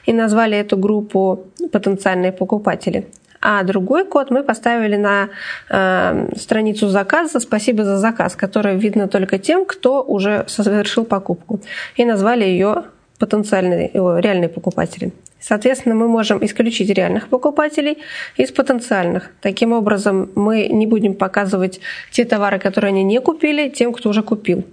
и 0.04 0.12
назвали 0.12 0.58
эту 0.58 0.76
группу 0.76 1.46
потенциальные 1.72 2.32
покупатели 2.32 3.06
а 3.40 3.62
другой 3.62 4.04
код 4.04 4.30
мы 4.30 4.42
поставили 4.42 4.96
на 4.96 5.28
э, 5.70 6.28
страницу 6.36 6.88
заказа 6.88 7.40
«Спасибо 7.40 7.84
за 7.84 7.98
заказ», 7.98 8.36
который 8.36 8.76
видно 8.76 9.08
только 9.08 9.38
тем, 9.38 9.64
кто 9.64 10.02
уже 10.02 10.44
совершил 10.48 11.04
покупку. 11.04 11.60
И 11.96 12.04
назвали 12.04 12.44
ее 12.44 12.84
потенциальные, 13.18 13.90
реальные 13.92 14.48
покупатели. 14.48 15.12
Соответственно, 15.40 15.94
мы 15.94 16.08
можем 16.08 16.44
исключить 16.44 16.90
реальных 16.90 17.28
покупателей 17.28 17.98
из 18.36 18.50
потенциальных. 18.50 19.30
Таким 19.40 19.72
образом, 19.72 20.30
мы 20.34 20.66
не 20.68 20.86
будем 20.86 21.14
показывать 21.14 21.80
те 22.10 22.24
товары, 22.24 22.58
которые 22.58 22.90
они 22.90 23.04
не 23.04 23.20
купили, 23.20 23.68
тем, 23.68 23.92
кто 23.92 24.10
уже 24.10 24.22
купил. 24.22 24.64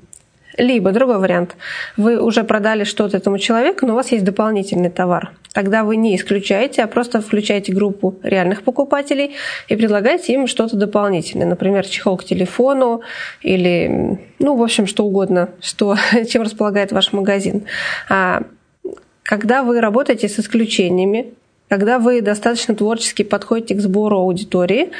Либо 0.58 0.91
другой 0.91 1.20
вариант. 1.20 1.56
Вы 1.98 2.22
уже 2.22 2.44
продали 2.44 2.86
что-то 2.86 3.18
этому 3.18 3.38
человеку, 3.39 3.86
но 3.86 3.94
у 3.94 3.96
вас 3.96 4.12
есть 4.12 4.24
дополнительный 4.24 4.89
товар. 4.89 5.32
Тогда 5.54 5.84
вы 5.84 5.96
не 5.96 6.15
исключаете, 6.15 6.84
а 6.84 6.88
просто 6.88 7.22
включаете 7.22 7.74
группу 7.74 8.15
реальных 8.24 8.63
покупателей 8.63 9.36
и 9.68 9.76
предлагаете 9.76 10.34
им 10.34 10.48
что-то 10.48 10.78
дополнительное. 10.78 11.48
Например, 11.48 11.86
чехол 11.86 12.18
к 12.18 12.24
телефону 12.24 13.02
или, 13.41 14.20
ну, 14.39 14.56
в 14.56 14.63
общем, 14.63 14.88
что 14.88 15.06
угодно, 15.06 15.50
что, 15.62 15.96
чем 16.30 16.41
располагает 16.41 16.91
ваш 16.91 17.13
магазин. 17.13 17.63
А 18.10 18.44
когда 19.24 19.63
вы 19.63 19.82
работаете 19.82 20.30
с 20.30 20.39
исключениями, 20.39 21.34
когда 21.69 21.97
вы 21.97 22.21
достаточно 22.21 22.75
творчески 22.75 23.23
подходите 23.23 23.75
к 23.75 23.82
сбору 23.82 24.17
аудитории 24.17 24.91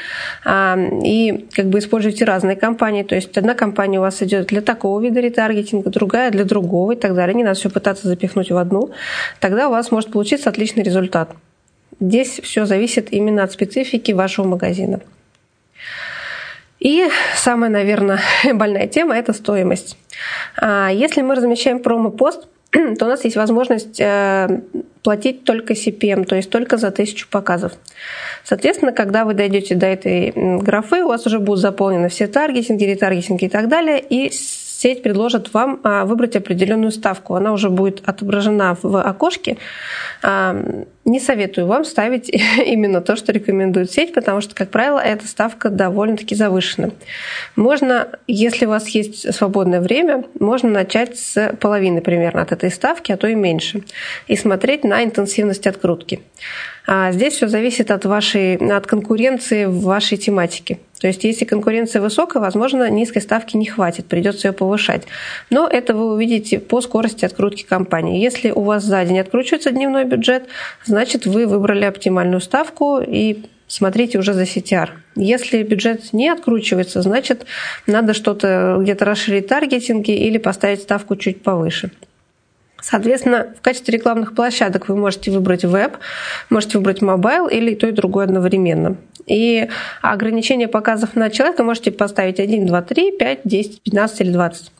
а, 0.44 0.76
и 1.04 1.46
как 1.52 1.66
бы 1.66 1.78
используете 1.78 2.24
разные 2.24 2.56
компании, 2.56 3.02
то 3.02 3.14
есть 3.14 3.36
одна 3.38 3.54
компания 3.54 3.98
у 3.98 4.02
вас 4.02 4.22
идет 4.22 4.46
для 4.48 4.60
такого 4.60 5.00
вида 5.00 5.20
ретаргетинга, 5.20 5.90
другая 5.90 6.30
для 6.30 6.44
другого 6.44 6.92
и 6.92 6.96
так 6.96 7.14
далее, 7.14 7.34
не 7.34 7.44
надо 7.44 7.58
все 7.58 7.70
пытаться 7.70 8.08
запихнуть 8.08 8.50
в 8.50 8.56
одну, 8.56 8.90
тогда 9.40 9.68
у 9.68 9.70
вас 9.70 9.90
может 9.92 10.10
получиться 10.10 10.50
отличный 10.50 10.82
результат. 10.82 11.30
Здесь 12.00 12.40
все 12.42 12.66
зависит 12.66 13.12
именно 13.12 13.44
от 13.44 13.52
специфики 13.52 14.12
вашего 14.12 14.46
магазина. 14.46 15.00
И 16.80 17.08
самая, 17.36 17.70
наверное, 17.70 18.20
больная 18.54 18.86
тема– 18.86 19.16
это 19.16 19.32
стоимость. 19.32 19.96
А, 20.60 20.90
если 20.92 21.22
мы 21.22 21.36
размещаем 21.36 21.78
промо-пост– 21.78 22.48
то 22.70 23.04
у 23.06 23.08
нас 23.08 23.24
есть 23.24 23.36
возможность 23.36 24.00
э, 24.00 24.60
платить 25.02 25.44
только 25.44 25.74
CPM, 25.74 26.24
то 26.24 26.36
есть 26.36 26.50
только 26.50 26.76
за 26.76 26.90
тысячу 26.90 27.28
показов. 27.28 27.72
Соответственно, 28.44 28.92
когда 28.92 29.24
вы 29.24 29.34
дойдете 29.34 29.74
до 29.74 29.86
этой 29.86 30.32
графы, 30.60 31.02
у 31.02 31.08
вас 31.08 31.26
уже 31.26 31.38
будут 31.38 31.60
заполнены 31.60 32.08
все 32.08 32.26
таргетинги, 32.26 32.84
ретаргетинги 32.84 33.44
и 33.44 33.48
так 33.48 33.68
далее, 33.68 34.00
и 34.00 34.30
сеть 34.76 35.02
предложит 35.02 35.54
вам 35.54 35.80
а, 35.84 36.04
выбрать 36.04 36.36
определенную 36.36 36.92
ставку. 36.92 37.34
Она 37.34 37.52
уже 37.52 37.70
будет 37.70 38.06
отображена 38.06 38.76
в 38.82 39.00
окошке. 39.00 39.56
А, 40.22 40.54
не 41.04 41.18
советую 41.18 41.66
вам 41.66 41.84
ставить 41.84 42.28
именно 42.66 43.00
то, 43.00 43.16
что 43.16 43.32
рекомендует 43.32 43.90
сеть, 43.90 44.12
потому 44.12 44.40
что, 44.42 44.54
как 44.54 44.70
правило, 44.70 44.98
эта 44.98 45.26
ставка 45.26 45.70
довольно-таки 45.70 46.34
завышена. 46.34 46.90
Можно, 47.54 48.08
если 48.26 48.66
у 48.66 48.70
вас 48.70 48.88
есть 48.88 49.34
свободное 49.34 49.80
время, 49.80 50.24
можно 50.38 50.68
начать 50.68 51.16
с 51.18 51.56
половины 51.58 52.02
примерно 52.02 52.42
от 52.42 52.52
этой 52.52 52.70
ставки, 52.70 53.12
а 53.12 53.16
то 53.16 53.26
и 53.26 53.34
меньше, 53.34 53.82
и 54.26 54.36
смотреть 54.36 54.84
на 54.84 55.02
интенсивность 55.02 55.66
открутки. 55.66 56.20
А 56.86 57.10
здесь 57.12 57.34
все 57.34 57.48
зависит 57.48 57.90
от 57.90 58.04
вашей, 58.04 58.56
от 58.56 58.86
конкуренции 58.86 59.64
в 59.64 59.80
вашей 59.82 60.18
тематике. 60.18 60.78
То 61.00 61.08
есть, 61.08 61.24
если 61.24 61.44
конкуренция 61.44 62.00
высокая, 62.00 62.40
возможно, 62.40 62.88
низкой 62.88 63.20
ставки 63.20 63.56
не 63.56 63.66
хватит, 63.66 64.06
придется 64.06 64.48
ее 64.48 64.52
повышать. 64.52 65.02
Но 65.50 65.68
это 65.68 65.94
вы 65.94 66.14
увидите 66.14 66.58
по 66.58 66.80
скорости 66.80 67.24
открутки 67.24 67.64
компании. 67.64 68.22
Если 68.22 68.50
у 68.50 68.62
вас 68.62 68.84
за 68.84 69.04
день 69.04 69.18
откручивается 69.18 69.72
дневной 69.72 70.04
бюджет, 70.04 70.44
значит, 70.84 71.26
вы 71.26 71.46
выбрали 71.46 71.84
оптимальную 71.84 72.40
ставку 72.40 72.98
и 72.98 73.44
смотрите 73.66 74.18
уже 74.18 74.32
за 74.32 74.44
CTR. 74.44 74.90
Если 75.16 75.62
бюджет 75.62 76.12
не 76.12 76.28
откручивается, 76.28 77.02
значит, 77.02 77.46
надо 77.86 78.14
что-то 78.14 78.78
где-то 78.80 79.04
расширить 79.04 79.48
таргетинги 79.48 80.12
или 80.12 80.38
поставить 80.38 80.82
ставку 80.82 81.16
чуть 81.16 81.42
повыше. 81.42 81.90
Соответственно, 82.80 83.54
в 83.58 83.62
качестве 83.62 83.94
рекламных 83.94 84.34
площадок 84.34 84.88
вы 84.88 84.96
можете 84.96 85.30
выбрать 85.30 85.64
веб, 85.64 85.96
можете 86.50 86.78
выбрать 86.78 87.02
mobile 87.02 87.46
или 87.48 87.74
то 87.74 87.86
и 87.86 87.92
другое 87.92 88.26
одновременно. 88.26 88.96
И 89.26 89.68
ограничение 90.02 90.68
показов 90.68 91.16
на 91.16 91.30
человека 91.30 91.64
можете 91.64 91.90
поставить 91.90 92.38
1, 92.38 92.66
2, 92.66 92.82
3, 92.82 93.12
5, 93.18 93.40
10, 93.44 93.82
15 93.82 94.20
или 94.20 94.32
20. 94.32 94.72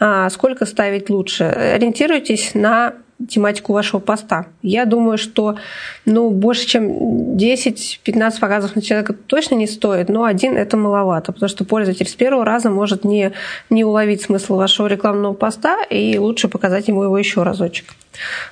А 0.00 0.30
сколько 0.30 0.64
ставить 0.64 1.10
лучше? 1.10 1.44
Ориентируйтесь 1.44 2.54
на 2.54 2.94
тематику 3.26 3.72
вашего 3.72 4.00
поста. 4.00 4.46
Я 4.62 4.84
думаю, 4.84 5.18
что 5.18 5.56
ну, 6.04 6.30
больше, 6.30 6.66
чем 6.66 7.36
10-15 7.36 8.40
показов 8.40 8.76
на 8.76 8.82
человека 8.82 9.12
точно 9.12 9.56
не 9.56 9.66
стоит, 9.66 10.08
но 10.08 10.24
один 10.24 10.56
это 10.56 10.76
маловато, 10.76 11.32
потому 11.32 11.48
что 11.48 11.64
пользователь 11.64 12.06
с 12.06 12.14
первого 12.14 12.44
раза 12.44 12.70
может 12.70 13.04
не, 13.04 13.32
не 13.70 13.84
уловить 13.84 14.22
смысл 14.22 14.56
вашего 14.56 14.86
рекламного 14.86 15.32
поста, 15.32 15.82
и 15.90 16.16
лучше 16.18 16.48
показать 16.48 16.88
ему 16.88 17.02
его 17.02 17.18
еще 17.18 17.42
разочек. 17.42 17.86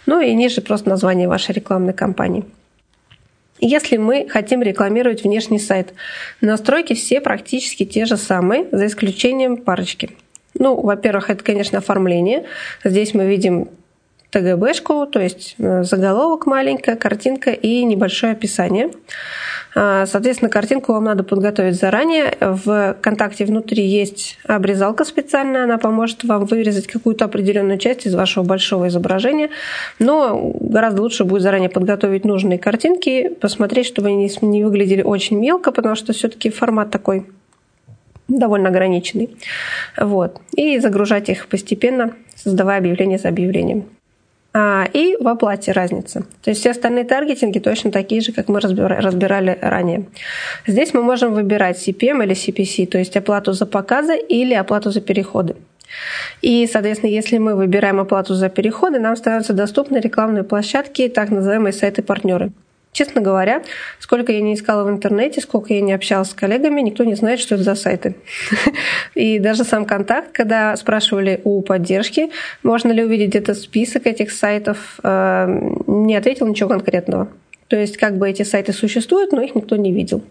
Ну 0.05 0.21
и 0.21 0.35
ниже 0.35 0.61
просто 0.61 0.89
название 0.89 1.29
вашей 1.29 1.55
рекламной 1.55 1.93
кампании. 1.93 2.45
Если 3.59 3.97
мы 3.97 4.27
хотим 4.29 4.63
рекламировать 4.63 5.25
внешний 5.25 5.59
сайт, 5.59 5.95
настройки 6.41 6.95
все 6.95 7.21
практически 7.21 7.85
те 7.85 8.05
же 8.05 8.17
самые, 8.17 8.67
за 8.71 8.87
исключением 8.87 9.57
парочки. 9.57 10.11
Ну, 10.59 10.79
во-первых, 10.81 11.31
это, 11.31 11.43
конечно, 11.43 11.79
оформление. 11.79 12.45
Здесь 12.85 13.15
мы 13.15 13.27
видим 13.27 13.69
ТГБшку, 14.37 15.07
то 15.07 15.19
есть 15.19 15.55
э, 15.59 15.83
заголовок 15.83 16.45
маленькая, 16.45 16.95
картинка 16.97 17.53
и 17.53 17.83
небольшое 17.85 18.33
описание. 18.33 18.91
А, 19.75 20.05
соответственно, 20.05 20.51
картинку 20.51 20.93
вам 20.93 21.05
надо 21.05 21.25
подготовить 21.25 21.77
заранее. 21.77 22.37
В 22.41 22.97
контакте 23.01 23.47
внутри 23.47 23.87
есть 23.87 24.39
обрезалка 24.45 25.07
специальная, 25.07 25.65
она 25.65 25.79
поможет 25.79 26.25
вам 26.25 26.45
вырезать 26.45 26.87
какую-то 26.87 27.25
определенную 27.25 27.79
часть 27.79 28.05
из 28.05 28.15
вашего 28.15 28.45
большого 28.45 28.89
изображения. 28.89 29.49
Но 29.99 30.53
гораздо 30.61 31.01
лучше 31.01 31.25
будет 31.25 31.41
заранее 31.41 31.71
подготовить 31.71 32.27
нужные 32.27 32.59
картинки, 32.59 33.29
посмотреть, 33.29 33.87
чтобы 33.87 34.09
они 34.09 34.31
не 34.43 34.65
выглядели 34.65 35.03
очень 35.03 35.39
мелко, 35.39 35.73
потому 35.73 35.95
что 35.95 36.13
все-таки 36.13 36.51
формат 36.51 36.91
такой 36.91 37.27
довольно 38.29 38.69
ограниченный. 38.69 39.31
Вот. 39.97 40.41
И 40.55 40.79
загружать 40.79 41.31
их 41.31 41.47
постепенно, 41.49 42.13
создавая 42.35 42.79
объявление 42.79 43.19
за 43.19 43.29
объявлением. 43.29 43.87
А, 44.59 44.89
и 44.91 45.19
в 45.21 45.29
оплате 45.29 45.73
разница. 45.73 46.23
То 46.43 46.49
есть 46.49 46.61
все 46.61 46.71
остальные 46.71 47.05
таргетинги 47.05 47.59
точно 47.59 47.91
такие 47.91 48.23
же, 48.23 48.33
как 48.33 48.49
мы 48.49 48.59
разбирали 48.59 49.59
ранее. 49.61 50.07
Здесь 50.67 50.95
мы 50.95 51.03
можем 51.03 51.35
выбирать 51.35 51.77
CPM 51.77 52.25
или 52.25 52.35
CPC, 52.35 52.87
то 52.87 52.97
есть 52.97 53.15
оплату 53.19 53.53
за 53.53 53.67
показы 53.67 54.17
или 54.17 54.55
оплату 54.55 54.91
за 54.91 55.03
переходы. 55.03 55.57
И, 56.41 56.67
соответственно, 56.73 57.11
если 57.11 57.37
мы 57.37 57.55
выбираем 57.55 58.01
оплату 58.01 58.35
за 58.35 58.49
переходы, 58.49 58.99
нам 58.99 59.17
становятся 59.17 59.53
доступны 59.53 59.99
рекламные 59.99 60.43
площадки, 60.43 61.09
так 61.09 61.29
называемые 61.29 61.75
сайты-партнеры. 61.75 62.51
Честно 62.97 63.21
говоря, 63.21 63.63
сколько 63.99 64.33
я 64.33 64.41
не 64.41 64.55
искала 64.55 64.83
в 64.83 64.89
интернете, 64.89 65.43
сколько 65.43 65.75
я 65.75 65.83
не 65.83 65.93
общалась 65.93 66.31
с 66.31 66.35
коллегами, 66.35 66.81
никто 66.81 67.05
не 67.05 67.15
знает, 67.15 67.41
что 67.41 67.57
это 67.57 67.63
за 67.63 67.75
сайты. 67.75 68.15
И 69.15 69.39
даже 69.39 69.65
сам 69.65 69.85
контакт, 69.85 70.33
когда 70.33 70.75
спрашивали 70.77 71.43
у 71.45 71.61
поддержки, 71.61 72.31
можно 72.63 72.93
ли 72.93 73.05
увидеть 73.05 73.35
этот 73.35 73.59
список 73.59 74.07
этих 74.07 74.33
сайтов, 74.33 74.99
э, 75.03 75.61
не 75.87 76.17
ответил 76.17 76.47
ничего 76.47 76.71
конкретного. 76.71 77.29
То 77.69 77.77
есть 77.77 77.97
как 77.97 78.17
бы 78.17 78.29
эти 78.29 78.43
сайты 78.43 78.73
существуют, 78.73 79.33
но 79.33 79.41
их 79.41 79.55
никто 79.55 79.77
не 79.77 79.93
видел. 79.93 80.23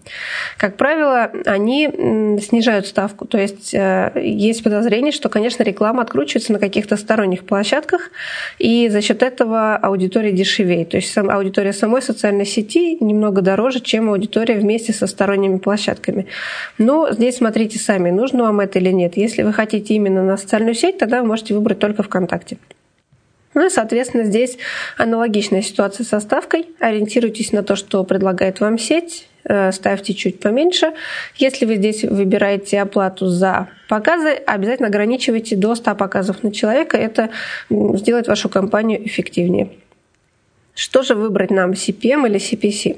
Как 0.57 0.77
правило, 0.77 1.31
они 1.45 2.39
снижают 2.41 2.87
ставку. 2.87 3.25
То 3.25 3.37
есть 3.37 3.73
э, 3.73 4.11
есть 4.15 4.63
подозрение, 4.63 5.11
что, 5.11 5.27
конечно, 5.29 5.63
реклама 5.63 6.01
откручивается 6.01 6.53
на 6.53 6.59
каких-то 6.59 6.95
сторонних 6.95 7.45
площадках, 7.45 8.11
и 8.57 8.87
за 8.89 9.01
счет 9.01 9.21
этого 9.21 9.75
аудитория 9.75 10.31
дешевеет. 10.31 10.89
То 10.89 10.97
есть 10.97 11.17
аудитория 11.17 11.73
самой 11.73 12.01
социальной 12.01 12.45
сети 12.45 12.97
немного 13.03 13.41
дороже, 13.41 13.81
чем 13.81 14.09
аудитория 14.09 14.55
вместе 14.55 14.93
со 14.93 15.07
сторонними 15.07 15.57
площадками. 15.57 16.27
Но 16.77 17.11
здесь 17.11 17.37
смотрите 17.37 17.79
сами, 17.79 18.11
нужно 18.11 18.43
вам 18.43 18.61
это 18.61 18.79
или 18.79 18.91
нет. 18.91 19.17
Если 19.17 19.43
вы 19.43 19.51
хотите 19.51 19.93
именно 19.95 20.23
на 20.23 20.37
социальную 20.37 20.75
сеть, 20.75 20.97
тогда 20.97 21.21
вы 21.21 21.27
можете 21.27 21.53
выбрать 21.53 21.79
только 21.79 22.03
ВКонтакте. 22.03 22.57
Ну 23.55 23.65
и, 23.65 23.69
соответственно, 23.69 24.25
здесь 24.25 24.57
аналогичная 24.97 25.61
ситуация 25.61 26.03
со 26.03 26.19
ставкой. 26.19 26.67
Ориентируйтесь 26.79 27.53
на 27.53 27.63
то, 27.63 27.77
что 27.77 28.03
предлагает 28.03 28.59
вам 28.59 28.77
сеть, 28.77 29.29
э, 29.45 29.71
ставьте 29.71 30.13
чуть 30.13 30.41
поменьше. 30.41 30.91
Если 31.37 31.65
вы 31.65 31.77
здесь 31.77 32.03
выбираете 32.03 32.81
оплату 32.81 33.27
за 33.27 33.69
показы, 33.87 34.31
обязательно 34.31 34.89
ограничивайте 34.89 35.55
до 35.55 35.73
100 35.73 35.95
показов 35.95 36.43
на 36.43 36.51
человека. 36.51 36.97
Это 36.97 37.29
сделает 37.69 38.27
вашу 38.27 38.49
компанию 38.49 39.03
эффективнее. 39.07 39.69
Что 40.75 41.03
же 41.03 41.15
выбрать 41.15 41.51
нам, 41.51 41.71
CPM 41.71 42.27
или 42.27 42.35
CPC? 42.35 42.97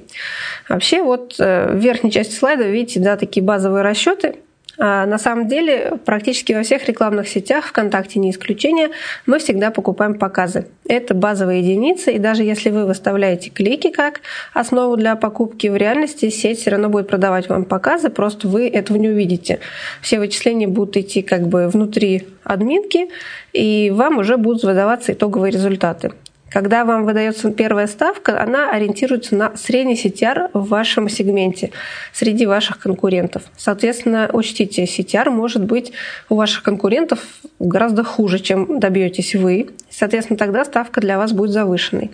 Вообще, 0.67 1.03
вот 1.03 1.35
э, 1.37 1.71
в 1.71 1.77
верхней 1.77 2.11
части 2.11 2.33
слайда 2.33 2.67
видите, 2.67 2.99
да, 2.99 3.15
такие 3.15 3.43
базовые 3.43 3.83
расчеты. 3.83 4.37
А, 4.79 5.05
на 5.05 5.17
самом 5.17 5.47
деле, 5.47 5.93
практически 6.05 6.53
во 6.53 6.63
всех 6.63 6.87
рекламных 6.87 7.27
сетях, 7.27 7.65
ВКонтакте 7.67 8.19
не 8.19 8.31
исключение, 8.31 8.89
мы 9.25 9.39
всегда 9.39 9.71
покупаем 9.71 10.15
показы. 10.15 10.67
Это 10.87 11.13
базовые 11.13 11.61
единицы, 11.61 12.13
и 12.13 12.19
даже 12.19 12.43
если 12.43 12.69
вы 12.69 12.85
выставляете 12.85 13.49
клики 13.49 13.89
как 13.89 14.21
основу 14.53 14.95
для 14.95 15.15
покупки, 15.15 15.67
в 15.67 15.75
реальности 15.75 16.29
сеть 16.29 16.59
все 16.59 16.71
равно 16.71 16.89
будет 16.89 17.07
продавать 17.07 17.49
вам 17.49 17.65
показы, 17.65 18.09
просто 18.09 18.47
вы 18.47 18.67
этого 18.67 18.97
не 18.97 19.09
увидите. 19.09 19.59
Все 20.01 20.19
вычисления 20.19 20.67
будут 20.67 20.97
идти 20.97 21.21
как 21.21 21.47
бы 21.47 21.67
внутри 21.67 22.27
админки, 22.43 23.09
и 23.53 23.91
вам 23.93 24.19
уже 24.19 24.37
будут 24.37 24.63
выдаваться 24.63 25.13
итоговые 25.13 25.51
результаты. 25.51 26.11
Когда 26.49 26.85
вам 26.85 27.05
выдается 27.05 27.51
первая 27.51 27.87
ставка, 27.87 28.41
она 28.41 28.71
ориентируется 28.71 29.35
на 29.35 29.55
средний 29.57 29.95
CTR 29.95 30.49
в 30.53 30.69
вашем 30.69 31.09
сегменте 31.09 31.71
среди 32.13 32.45
ваших 32.45 32.79
конкурентов. 32.79 33.43
Соответственно, 33.57 34.29
учтите, 34.31 34.85
CTR 34.85 35.29
может 35.29 35.63
быть 35.63 35.91
у 36.29 36.35
ваших 36.35 36.63
конкурентов 36.63 37.19
гораздо 37.59 38.03
хуже, 38.03 38.39
чем 38.39 38.79
добьетесь 38.79 39.35
вы. 39.35 39.69
Соответственно, 39.89 40.37
тогда 40.37 40.63
ставка 40.63 41.01
для 41.01 41.17
вас 41.17 41.33
будет 41.33 41.51
завышенной. 41.51 42.11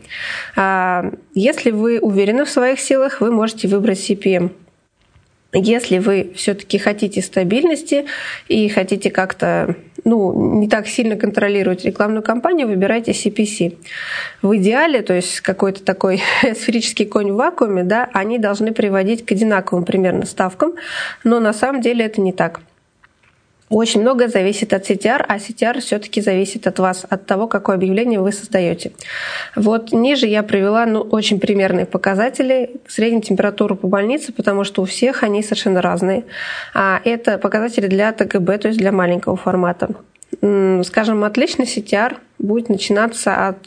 А 0.56 1.12
если 1.36 1.72
вы 1.72 2.00
уверены 2.00 2.46
в 2.46 2.50
своих 2.50 2.80
силах, 2.80 3.22
вы 3.22 3.32
можете 3.32 3.68
выбрать 3.68 4.00
CPM 4.00 4.52
если 5.54 6.00
вы 6.00 6.32
все-таки 6.36 6.78
хотите 6.80 7.22
стабильности 7.22 8.06
и 8.48 8.68
хотите 8.70 9.12
как-то 9.12 9.76
ну, 10.06 10.58
не 10.60 10.68
так 10.68 10.88
сильно 10.88 11.16
контролировать 11.16 11.86
рекламную 11.86 12.24
кампанию, 12.24 12.68
выбирайте 12.68 13.12
CPC. 13.12 13.78
В 14.42 14.58
идеале, 14.58 15.02
то 15.02 15.14
есть 15.14 15.42
какой-то 15.42 15.84
такой 15.84 16.22
сферический 16.56 17.06
конь 17.06 17.32
в 17.32 17.36
вакууме, 17.36 17.84
да, 17.84 18.10
они 18.14 18.40
должны 18.40 18.74
приводить 18.74 19.26
к 19.26 19.32
одинаковым 19.32 19.86
примерно 19.86 20.26
ставкам, 20.26 20.74
но 21.24 21.40
на 21.40 21.54
самом 21.54 21.82
деле 21.82 22.06
это 22.06 22.22
не 22.22 22.34
так. 22.34 22.62
Очень 23.74 24.02
многое 24.02 24.28
зависит 24.28 24.72
от 24.72 24.88
CTR, 24.88 25.26
а 25.28 25.38
CTR 25.38 25.80
все-таки 25.80 26.22
зависит 26.22 26.68
от 26.68 26.78
вас, 26.78 27.08
от 27.10 27.26
того, 27.26 27.48
какое 27.48 27.76
объявление 27.76 28.20
вы 28.20 28.32
создаете. 28.32 28.92
Вот 29.56 29.92
ниже 29.92 30.28
я 30.28 30.44
привела 30.44 30.86
ну, 30.86 31.02
очень 31.02 31.40
примерные 31.40 31.88
показатели, 31.88 32.70
среднюю 32.88 33.24
температуру 33.24 33.76
по 33.76 33.88
больнице, 33.88 34.32
потому 34.32 34.64
что 34.64 34.84
у 34.84 34.86
всех 34.86 35.24
они 35.24 35.42
совершенно 35.42 35.82
разные. 35.82 36.24
А 36.76 37.02
это 37.04 37.40
показатели 37.40 37.88
для 37.88 38.12
ТГБ, 38.12 38.60
то 38.60 38.68
есть 38.68 38.78
для 38.78 38.92
маленького 38.92 39.38
формата 39.38 39.90
скажем, 40.84 41.24
отличный 41.24 41.66
CTR 41.66 42.18
будет 42.44 42.70
начинаться 42.70 43.48
от 43.48 43.66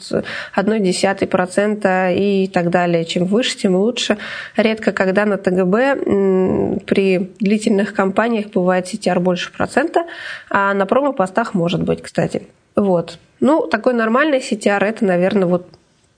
0,1% 0.55 2.15
и 2.15 2.47
так 2.47 2.69
далее. 2.69 3.03
Чем 3.03 3.25
выше, 3.25 3.57
тем 3.57 3.75
лучше. 3.75 4.17
Редко, 4.55 4.93
когда 4.93 5.25
на 5.25 5.37
ТГБ 5.37 6.83
при 6.85 7.31
длительных 7.39 7.93
кампаниях 7.93 8.51
бывает 8.51 8.85
CTR 8.85 9.19
больше 9.19 9.51
процента, 9.51 10.05
а 10.49 10.73
на 10.73 10.85
промо-постах 10.85 11.53
может 11.53 11.83
быть, 11.83 12.01
кстати. 12.01 12.43
Вот. 12.75 13.17
Ну, 13.39 13.67
такой 13.67 13.93
нормальный 13.93 14.39
CTR 14.39 14.83
это, 14.85 15.03
наверное, 15.03 15.47
вот 15.47 15.67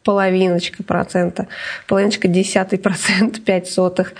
половиночка 0.10 0.82
процента, 0.82 1.45
половиночка 1.86 2.28
десятый 2.28 2.80
процент, 2.80 3.43
пять 3.45 3.69
сотых. 3.69 4.13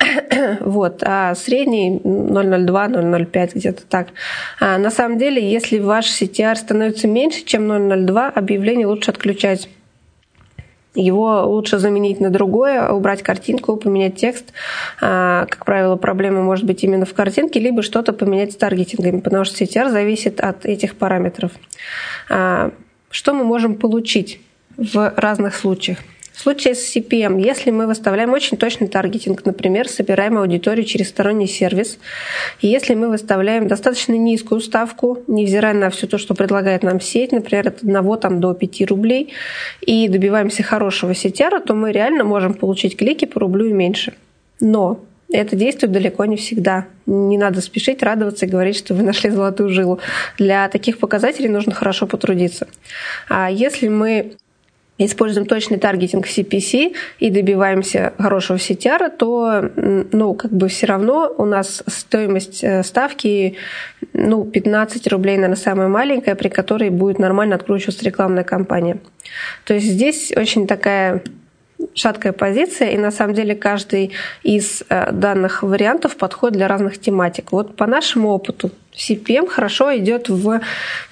вот. 0.60 1.02
А 1.04 1.34
средний 1.34 1.98
0,02, 1.98 2.66
0,05, 2.66 3.50
где-то 3.54 3.82
так. 3.84 4.08
А 4.58 4.78
на 4.78 4.90
самом 4.90 5.18
деле, 5.18 5.46
если 5.46 5.80
ваш 5.80 6.06
CTR 6.06 6.54
становится 6.54 7.08
меньше, 7.08 7.44
чем 7.44 7.70
0,02, 7.70 8.30
объявление 8.30 8.86
лучше 8.86 9.10
отключать. 9.10 9.68
его 10.94 11.44
лучше 11.46 11.78
заменить 11.78 12.20
на 12.20 12.30
другое, 12.30 12.88
убрать 12.88 13.22
картинку, 13.22 13.76
поменять 13.76 14.16
текст. 14.16 14.54
А, 15.02 15.44
как 15.44 15.66
правило, 15.66 15.96
проблема 15.96 16.40
может 16.40 16.64
быть 16.64 16.82
именно 16.84 17.04
в 17.04 17.12
картинке, 17.12 17.60
либо 17.60 17.82
что-то 17.82 18.14
поменять 18.14 18.52
с 18.52 18.56
таргетингами, 18.56 19.20
потому 19.20 19.44
что 19.44 19.62
CTR 19.62 19.90
зависит 19.90 20.40
от 20.40 20.64
этих 20.64 20.96
параметров. 20.96 21.52
А, 22.30 22.70
что 23.10 23.34
мы 23.34 23.44
можем 23.44 23.74
получить 23.74 24.40
в 24.76 25.12
разных 25.16 25.54
случаях? 25.54 25.98
В 26.34 26.40
случае 26.40 26.74
с 26.74 26.94
CPM, 26.94 27.40
если 27.40 27.70
мы 27.70 27.86
выставляем 27.86 28.32
очень 28.32 28.56
точный 28.56 28.88
таргетинг, 28.88 29.44
например, 29.44 29.88
собираем 29.88 30.36
аудиторию 30.36 30.84
через 30.84 31.10
сторонний 31.10 31.46
сервис, 31.46 31.96
и 32.60 32.66
если 32.66 32.94
мы 32.94 33.08
выставляем 33.08 33.68
достаточно 33.68 34.14
низкую 34.14 34.60
ставку, 34.60 35.22
невзирая 35.28 35.74
на 35.74 35.90
все 35.90 36.08
то, 36.08 36.18
что 36.18 36.34
предлагает 36.34 36.82
нам 36.82 37.00
сеть, 37.00 37.30
например, 37.30 37.68
от 37.68 37.84
1 37.84 38.18
там, 38.18 38.40
до 38.40 38.52
5 38.52 38.82
рублей, 38.88 39.32
и 39.80 40.08
добиваемся 40.08 40.64
хорошего 40.64 41.12
CTR, 41.12 41.60
то 41.64 41.74
мы 41.74 41.92
реально 41.92 42.24
можем 42.24 42.54
получить 42.54 42.96
клики 42.96 43.26
по 43.26 43.38
рублю 43.38 43.66
и 43.66 43.72
меньше. 43.72 44.14
Но 44.58 45.00
это 45.30 45.54
действует 45.54 45.92
далеко 45.92 46.24
не 46.24 46.36
всегда. 46.36 46.86
Не 47.06 47.38
надо 47.38 47.60
спешить, 47.60 48.02
радоваться 48.02 48.46
и 48.46 48.48
говорить, 48.48 48.76
что 48.76 48.94
вы 48.94 49.04
нашли 49.04 49.30
золотую 49.30 49.68
жилу. 49.68 50.00
Для 50.36 50.68
таких 50.68 50.98
показателей 50.98 51.48
нужно 51.48 51.72
хорошо 51.72 52.08
потрудиться. 52.08 52.66
А 53.28 53.48
если 53.48 53.86
мы 53.86 54.34
используем 54.98 55.46
точный 55.46 55.78
таргетинг 55.78 56.26
в 56.26 56.38
CPC 56.38 56.94
и 57.18 57.30
добиваемся 57.30 58.12
хорошего 58.18 58.56
CTR, 58.56 59.10
то 59.16 59.70
ну, 60.12 60.34
как 60.34 60.52
бы 60.52 60.68
все 60.68 60.86
равно 60.86 61.32
у 61.36 61.44
нас 61.44 61.82
стоимость 61.86 62.62
э, 62.62 62.82
ставки 62.84 63.56
ну, 64.12 64.44
15 64.44 65.06
рублей, 65.08 65.36
наверное, 65.36 65.56
самая 65.56 65.88
маленькая, 65.88 66.36
при 66.36 66.48
которой 66.48 66.90
будет 66.90 67.18
нормально 67.18 67.56
откручиваться 67.56 68.04
рекламная 68.04 68.44
кампания. 68.44 68.98
То 69.64 69.74
есть 69.74 69.86
здесь 69.86 70.32
очень 70.36 70.66
такая 70.66 71.22
шаткая 71.94 72.32
позиция, 72.32 72.90
и 72.90 72.98
на 72.98 73.10
самом 73.10 73.34
деле 73.34 73.54
каждый 73.54 74.12
из 74.42 74.84
э, 74.88 75.12
данных 75.12 75.62
вариантов 75.62 76.16
подходит 76.16 76.56
для 76.56 76.68
разных 76.68 77.00
тематик. 77.00 77.52
Вот 77.52 77.76
по 77.76 77.86
нашему 77.86 78.30
опыту 78.30 78.70
CPM 78.96 79.48
хорошо 79.48 79.96
идет 79.96 80.28
в, 80.28 80.60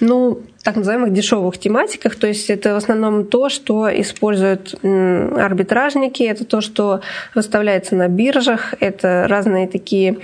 ну, 0.00 0.42
так 0.62 0.76
называемых 0.76 1.12
дешевых 1.12 1.58
тематиках, 1.58 2.14
то 2.14 2.26
есть 2.26 2.48
это 2.48 2.74
в 2.74 2.76
основном 2.76 3.24
то, 3.24 3.48
что 3.48 3.88
используют 3.88 4.74
арбитражники, 4.82 6.22
это 6.22 6.44
то, 6.44 6.60
что 6.60 7.00
выставляется 7.34 7.96
на 7.96 8.08
биржах, 8.08 8.74
это 8.78 9.26
разные 9.28 9.66
такие 9.66 10.18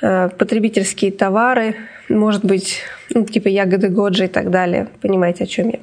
э, 0.00 0.28
потребительские 0.38 1.10
товары, 1.10 1.74
может 2.08 2.44
быть, 2.44 2.82
ну, 3.14 3.24
типа 3.24 3.48
ягоды 3.48 3.88
Годжи 3.88 4.24
и 4.24 4.28
так 4.28 4.50
далее. 4.50 4.88
Понимаете, 5.00 5.44
о 5.44 5.46
чем 5.46 5.68
я. 5.68 5.78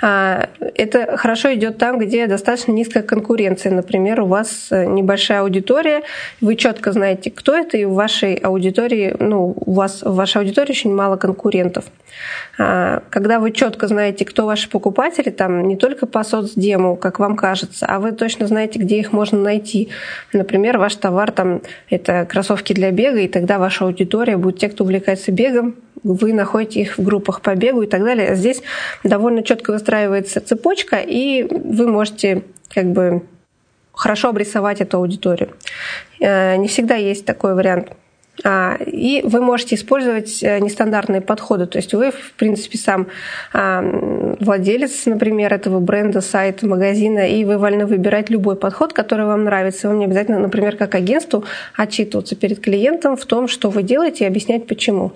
А, 0.00 0.48
это 0.74 1.16
хорошо 1.16 1.52
идет 1.54 1.78
там, 1.78 1.98
где 1.98 2.26
достаточно 2.26 2.72
низкая 2.72 3.02
конкуренция. 3.02 3.72
Например, 3.72 4.20
у 4.20 4.26
вас 4.26 4.68
э, 4.70 4.84
небольшая 4.86 5.40
аудитория, 5.40 6.02
вы 6.40 6.56
четко 6.56 6.92
знаете, 6.92 7.30
кто 7.30 7.56
это, 7.56 7.76
и 7.76 7.84
в 7.84 7.94
вашей 7.94 8.34
аудитории, 8.34 9.14
ну, 9.18 9.54
у 9.56 9.72
вас 9.72 10.02
в 10.02 10.14
вашей 10.14 10.38
аудитории 10.38 10.70
очень 10.70 10.94
мало 10.94 11.16
конкурентов. 11.16 11.84
А, 12.58 13.02
когда 13.10 13.38
вы 13.38 13.52
четко 13.52 13.86
знаете, 13.86 14.24
кто 14.24 14.46
ваши 14.46 14.68
покупатели, 14.68 15.30
там 15.30 15.66
не 15.68 15.76
только 15.76 16.06
по 16.06 16.24
соцдему, 16.24 16.96
как 16.96 17.18
вам 17.18 17.36
кажется, 17.36 17.86
а 17.86 17.98
вы 17.98 18.12
точно 18.12 18.46
знаете, 18.46 18.78
где 18.78 18.98
их 18.98 19.12
можно 19.12 19.38
найти. 19.38 19.88
Например, 20.32 20.78
ваш 20.78 20.96
товар 20.96 21.32
там 21.32 21.62
это 21.88 22.26
кроссовки 22.26 22.72
для 22.72 22.90
бега, 22.90 23.20
и 23.20 23.28
тогда 23.28 23.58
ваша 23.58 23.84
аудитория 23.84 24.36
будет 24.36 24.58
те, 24.58 24.68
кто 24.68 24.84
увлекается 24.84 25.32
бегом, 25.32 25.76
вы 26.04 26.32
находите 26.32 26.80
их 26.80 26.98
в 26.98 27.02
группах 27.02 27.40
по 27.40 27.54
бегу 27.54 27.82
и 27.82 27.86
так 27.86 28.02
далее. 28.02 28.34
Здесь 28.34 28.62
довольно 29.04 29.42
четко 29.42 29.72
выстраивается 29.72 30.40
цепочка, 30.40 30.96
и 30.96 31.46
вы 31.50 31.86
можете 31.86 32.42
как 32.68 32.86
бы 32.92 33.22
хорошо 33.92 34.28
обрисовать 34.28 34.80
эту 34.80 34.98
аудиторию. 34.98 35.50
Э, 36.20 36.56
не 36.56 36.68
всегда 36.68 36.96
есть 36.96 37.24
такой 37.24 37.54
вариант 37.54 37.92
а, 38.44 38.76
и 38.86 39.20
вы 39.24 39.40
можете 39.40 39.74
использовать 39.74 40.42
э, 40.42 40.58
нестандартные 40.58 41.20
подходы. 41.20 41.66
То 41.66 41.76
есть 41.76 41.92
вы, 41.92 42.10
в 42.10 42.32
принципе, 42.32 42.78
сам 42.78 43.06
а, 43.52 43.82
владелец, 44.40 45.04
например, 45.06 45.52
этого 45.52 45.80
бренда, 45.80 46.20
сайта, 46.22 46.66
магазина, 46.66 47.28
и 47.28 47.44
вы 47.44 47.58
вольны 47.58 47.86
выбирать 47.86 48.30
любой 48.30 48.56
подход, 48.56 48.94
который 48.94 49.26
вам 49.26 49.44
нравится. 49.44 49.88
Вам 49.88 49.98
не 49.98 50.06
обязательно, 50.06 50.38
например, 50.38 50.76
как 50.76 50.94
агентству 50.94 51.44
отчитываться 51.76 52.34
перед 52.34 52.60
клиентом 52.60 53.16
в 53.16 53.26
том, 53.26 53.48
что 53.48 53.70
вы 53.70 53.82
делаете, 53.82 54.24
и 54.24 54.26
объяснять 54.26 54.66
почему. 54.66 55.12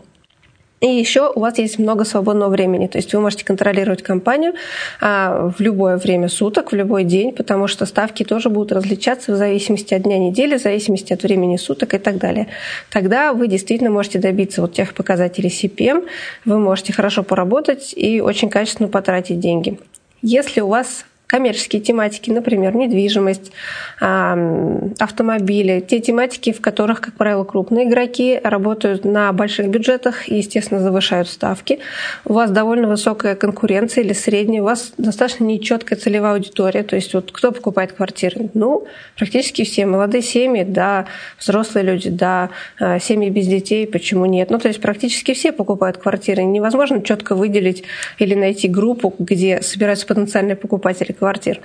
И 0.80 0.86
еще 0.86 1.32
у 1.34 1.40
вас 1.40 1.56
есть 1.58 1.78
много 1.78 2.04
свободного 2.04 2.50
времени, 2.50 2.86
то 2.86 2.98
есть 2.98 3.14
вы 3.14 3.20
можете 3.20 3.46
контролировать 3.46 4.02
компанию 4.02 4.52
а, 5.00 5.50
в 5.56 5.60
любое 5.60 5.96
время 5.96 6.28
суток, 6.28 6.70
в 6.72 6.74
любой 6.74 7.04
день, 7.04 7.32
потому 7.32 7.66
что 7.66 7.86
ставки 7.86 8.24
тоже 8.24 8.50
будут 8.50 8.72
различаться 8.72 9.32
в 9.32 9.36
зависимости 9.36 9.94
от 9.94 10.02
дня 10.02 10.18
недели, 10.18 10.58
в 10.58 10.62
зависимости 10.62 11.14
от 11.14 11.22
времени 11.22 11.56
суток 11.56 11.94
и 11.94 11.98
так 11.98 12.18
далее. 12.18 12.48
Тогда 12.90 13.32
вы 13.32 13.48
действительно 13.48 13.90
можете 13.90 14.18
добиться 14.18 14.60
вот 14.60 14.74
тех 14.74 14.92
показателей 14.92 15.48
CPM, 15.48 16.06
вы 16.44 16.58
можете 16.58 16.92
хорошо 16.92 17.22
поработать 17.22 17.94
и 17.96 18.20
очень 18.20 18.50
качественно 18.50 18.90
потратить 18.90 19.40
деньги. 19.40 19.78
Если 20.20 20.60
у 20.60 20.68
вас 20.68 21.06
коммерческие 21.26 21.82
тематики, 21.82 22.30
например, 22.30 22.74
недвижимость, 22.74 23.52
автомобили, 23.98 25.80
те 25.80 26.00
тематики, 26.00 26.52
в 26.52 26.60
которых, 26.60 27.00
как 27.00 27.14
правило, 27.14 27.44
крупные 27.44 27.88
игроки 27.88 28.40
работают 28.42 29.04
на 29.04 29.32
больших 29.32 29.68
бюджетах 29.68 30.28
и, 30.28 30.36
естественно, 30.36 30.80
завышают 30.80 31.28
ставки. 31.28 31.80
У 32.24 32.32
вас 32.32 32.50
довольно 32.50 32.88
высокая 32.88 33.34
конкуренция 33.34 34.04
или 34.04 34.12
средняя, 34.12 34.62
у 34.62 34.66
вас 34.66 34.92
достаточно 34.98 35.44
нечеткая 35.44 35.98
целевая 35.98 36.34
аудитория. 36.34 36.82
То 36.82 36.96
есть 36.96 37.12
вот 37.14 37.32
кто 37.32 37.50
покупает 37.50 37.92
квартиры? 37.92 38.50
Ну, 38.54 38.86
практически 39.16 39.64
все. 39.64 39.86
Молодые 39.86 40.22
семьи, 40.22 40.64
да, 40.64 41.06
взрослые 41.38 41.84
люди, 41.84 42.10
да, 42.10 42.50
а, 42.78 42.98
семьи 42.98 43.30
без 43.30 43.46
детей, 43.46 43.86
почему 43.86 44.26
нет? 44.26 44.50
Ну, 44.50 44.58
то 44.58 44.68
есть 44.68 44.80
практически 44.80 45.34
все 45.34 45.52
покупают 45.52 45.98
квартиры. 45.98 46.44
Невозможно 46.44 47.02
четко 47.02 47.34
выделить 47.34 47.84
или 48.18 48.34
найти 48.34 48.68
группу, 48.68 49.14
где 49.18 49.60
собираются 49.62 50.06
потенциальные 50.06 50.56
покупатели 50.56 51.15
квартир. 51.16 51.60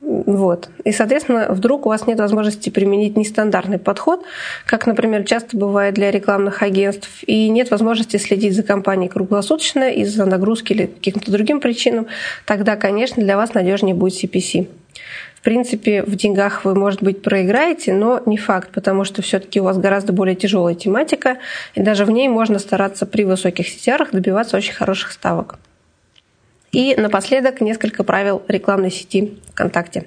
Вот. 0.00 0.70
И, 0.84 0.92
соответственно, 0.92 1.48
вдруг 1.50 1.84
у 1.84 1.88
вас 1.88 2.06
нет 2.06 2.20
возможности 2.20 2.70
применить 2.70 3.16
нестандартный 3.16 3.78
подход, 3.78 4.24
как, 4.64 4.86
например, 4.86 5.24
часто 5.24 5.56
бывает 5.56 5.94
для 5.94 6.10
рекламных 6.10 6.62
агентств, 6.62 7.10
и 7.26 7.48
нет 7.48 7.70
возможности 7.70 8.16
следить 8.16 8.54
за 8.54 8.62
компанией 8.62 9.08
круглосуточно 9.08 9.90
из-за 9.90 10.24
нагрузки 10.24 10.72
или 10.72 10.86
каким-то 10.86 11.32
другим 11.32 11.60
причинам, 11.60 12.06
тогда, 12.46 12.76
конечно, 12.76 13.22
для 13.22 13.36
вас 13.36 13.54
надежнее 13.54 13.94
будет 13.94 14.14
CPC. 14.14 14.68
В 15.34 15.42
принципе, 15.42 16.02
в 16.02 16.16
деньгах 16.16 16.64
вы, 16.64 16.74
может 16.74 17.02
быть, 17.02 17.22
проиграете, 17.22 17.92
но 17.92 18.20
не 18.24 18.36
факт, 18.36 18.70
потому 18.72 19.04
что 19.04 19.22
все-таки 19.22 19.60
у 19.60 19.64
вас 19.64 19.78
гораздо 19.78 20.12
более 20.12 20.36
тяжелая 20.36 20.74
тематика, 20.74 21.38
и 21.74 21.82
даже 21.82 22.04
в 22.04 22.10
ней 22.10 22.28
можно 22.28 22.58
стараться 22.58 23.04
при 23.04 23.24
высоких 23.24 23.66
CTR 23.66 24.08
добиваться 24.12 24.56
очень 24.56 24.74
хороших 24.74 25.12
ставок. 25.12 25.58
И 26.72 26.94
напоследок 26.96 27.60
несколько 27.60 28.04
правил 28.04 28.42
рекламной 28.48 28.90
сети 28.90 29.38
ВКонтакте. 29.52 30.06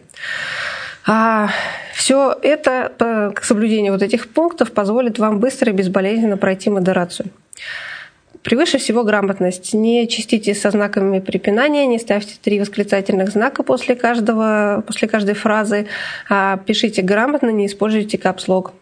А, 1.08 1.50
все 1.96 2.38
это, 2.42 2.92
к 3.36 3.44
соблюдению 3.44 3.94
вот 3.94 4.04
этих 4.04 4.30
пунктов, 4.30 4.72
позволит 4.72 5.18
вам 5.20 5.40
быстро 5.40 5.72
и 5.72 5.76
безболезненно 5.76 6.38
пройти 6.38 6.70
модерацию. 6.70 7.30
Превыше 8.44 8.80
всего 8.80 9.04
грамотность. 9.04 9.74
Не 9.74 10.08
чистите 10.08 10.56
со 10.56 10.72
знаками 10.72 11.20
препинания, 11.20 11.86
не 11.86 12.00
ставьте 12.00 12.36
три 12.42 12.60
восклицательных 12.60 13.30
знака 13.30 13.62
после, 13.62 13.96
каждого, 13.96 14.84
после 14.88 15.08
каждой 15.08 15.36
фразы. 15.36 15.88
А 16.28 16.58
пишите 16.58 17.04
грамотно, 17.04 17.50
не 17.50 17.68
используйте 17.68 18.18
капслог. 18.18 18.74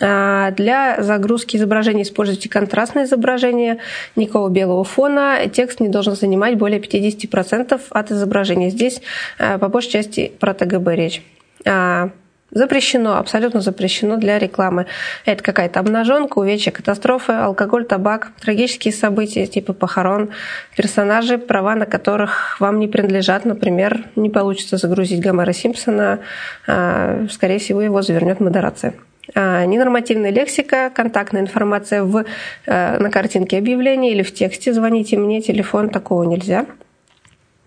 А, 0.00 0.50
для 0.52 1.02
загрузки 1.02 1.56
изображения 1.56 2.02
используйте 2.02 2.48
контрастное 2.48 3.04
изображение, 3.04 3.78
никакого 4.16 4.48
белого 4.48 4.84
фона. 4.84 5.48
Текст 5.52 5.80
не 5.80 5.88
должен 5.88 6.16
занимать 6.16 6.56
более 6.56 6.80
50% 6.80 7.80
от 7.90 8.10
изображения. 8.10 8.70
Здесь 8.70 9.02
а, 9.38 9.58
по 9.58 9.68
большей 9.68 9.90
части 9.90 10.32
про 10.40 10.54
ТГБ 10.54 10.96
речь. 10.96 11.22
А, 11.66 12.08
запрещено, 12.50 13.18
абсолютно 13.18 13.60
запрещено 13.60 14.16
для 14.16 14.38
рекламы. 14.38 14.86
Это 15.26 15.42
какая-то 15.42 15.80
обнаженка, 15.80 16.38
увечья, 16.38 16.70
катастрофы, 16.70 17.32
алкоголь, 17.32 17.84
табак, 17.84 18.32
трагические 18.40 18.94
события 18.94 19.46
типа 19.46 19.74
похорон, 19.74 20.30
персонажи, 20.74 21.36
права 21.36 21.74
на 21.74 21.84
которых 21.84 22.58
вам 22.60 22.78
не 22.78 22.88
принадлежат. 22.88 23.44
Например, 23.44 24.04
не 24.16 24.30
получится 24.30 24.78
загрузить 24.78 25.20
Гомера 25.20 25.52
Симпсона, 25.52 26.20
скорее 26.66 27.58
всего, 27.58 27.80
его 27.80 28.02
завернет 28.02 28.40
модерация. 28.40 28.94
А, 29.34 29.64
ненормативная 29.64 30.30
лексика, 30.30 30.90
контактная 30.94 31.42
информация 31.42 32.02
в, 32.02 32.24
э, 32.66 32.98
на 32.98 33.10
картинке 33.10 33.58
объявления 33.58 34.12
или 34.12 34.22
в 34.22 34.34
тексте 34.34 34.72
«звоните 34.72 35.16
мне», 35.16 35.40
телефон, 35.40 35.90
такого 35.90 36.24
нельзя. 36.24 36.66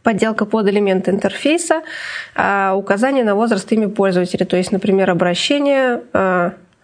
Подделка 0.03 0.45
под 0.45 0.67
элемент 0.67 1.09
интерфейса, 1.09 1.81
а, 2.35 2.75
указание 2.75 3.23
на 3.23 3.35
возраст 3.35 3.71
имя 3.71 3.89
пользователя, 3.89 4.45
то 4.45 4.57
есть, 4.57 4.71
например, 4.71 5.09
обращение 5.09 6.01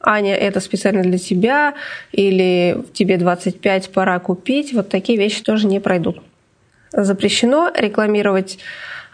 Аня, 0.04 0.36
это 0.36 0.60
специально 0.62 1.04
для 1.04 1.20
тебя, 1.20 1.76
или 2.12 2.84
тебе 2.94 3.18
25, 3.18 3.92
пора 3.92 4.18
купить. 4.18 4.74
Вот 4.74 4.90
такие 4.90 5.18
вещи 5.18 5.44
тоже 5.44 5.68
не 5.68 5.80
пройдут. 5.80 6.24
Запрещено 6.92 7.72
рекламировать 7.76 8.58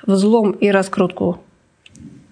взлом 0.06 0.52
и 0.52 0.72
раскрутку 0.72 1.42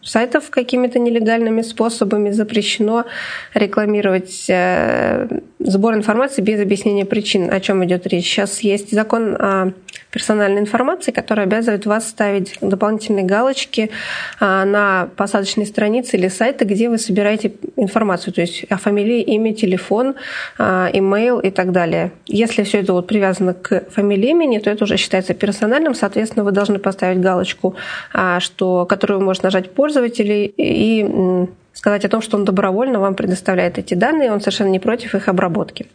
сайтов 0.05 0.49
какими-то 0.49 0.99
нелегальными 0.99 1.61
способами, 1.61 2.31
запрещено 2.31 3.05
рекламировать 3.53 4.45
э, 4.47 5.27
сбор 5.59 5.95
информации 5.95 6.41
без 6.41 6.61
объяснения 6.61 7.05
причин, 7.05 7.51
о 7.51 7.59
чем 7.59 7.83
идет 7.83 8.07
речь. 8.07 8.25
Сейчас 8.25 8.61
есть 8.61 8.91
закон 8.91 9.35
о 9.35 9.73
персональной 10.15 10.61
информации, 10.61 11.11
который 11.11 11.43
обязывает 11.43 11.85
вас 11.85 12.07
ставить 12.07 12.57
дополнительные 12.61 13.25
галочки 13.25 13.91
а, 14.39 14.63
на 14.63 15.09
посадочной 15.17 15.65
странице 15.65 16.15
или 16.15 16.29
сайты, 16.29 16.63
где 16.63 16.87
вы 16.87 16.97
собираете 16.97 17.51
информацию, 17.75 18.33
то 18.33 18.39
есть 18.39 18.63
о 18.69 18.77
фамилии, 18.77 19.21
имя, 19.21 19.53
телефон, 19.53 20.15
а, 20.57 20.89
имейл 20.93 21.41
и 21.41 21.49
так 21.49 21.73
далее. 21.73 22.13
Если 22.27 22.63
все 22.63 22.79
это 22.79 22.93
вот 22.93 23.07
привязано 23.07 23.53
к 23.53 23.83
фамилии, 23.91 24.29
имени, 24.29 24.59
то 24.59 24.69
это 24.69 24.85
уже 24.85 24.95
считается 24.95 25.33
персональным, 25.33 25.93
соответственно, 25.93 26.45
вы 26.45 26.51
должны 26.51 26.79
поставить 26.79 27.19
галочку, 27.19 27.75
а, 28.13 28.39
что, 28.39 28.85
которую 28.85 29.19
может 29.19 29.43
нажать 29.43 29.71
пользователь 29.71 30.53
и 30.55 31.45
сказать 31.73 32.05
о 32.05 32.09
том, 32.09 32.21
что 32.21 32.37
он 32.37 32.45
добровольно 32.45 32.99
вам 32.99 33.15
предоставляет 33.15 33.77
эти 33.77 33.95
данные, 33.95 34.31
он 34.31 34.39
совершенно 34.39 34.69
не 34.69 34.79
против 34.79 35.13
их 35.13 35.27
обработки. 35.27 35.87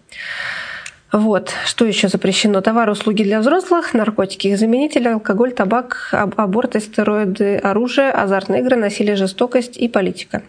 Вот. 1.12 1.52
Что 1.64 1.84
еще 1.84 2.08
запрещено? 2.08 2.60
Товары, 2.60 2.92
услуги 2.92 3.24
для 3.24 3.40
взрослых, 3.40 3.94
наркотики, 3.94 4.48
их 4.48 4.58
заменители, 4.58 5.08
алкоголь, 5.08 5.52
табак, 5.52 6.08
аборты, 6.12 6.78
стероиды, 6.78 7.56
оружие, 7.56 8.10
азартные 8.10 8.60
игры, 8.60 8.76
насилие, 8.76 9.16
жестокость 9.16 9.76
и 9.76 9.88
политика. 9.88 10.42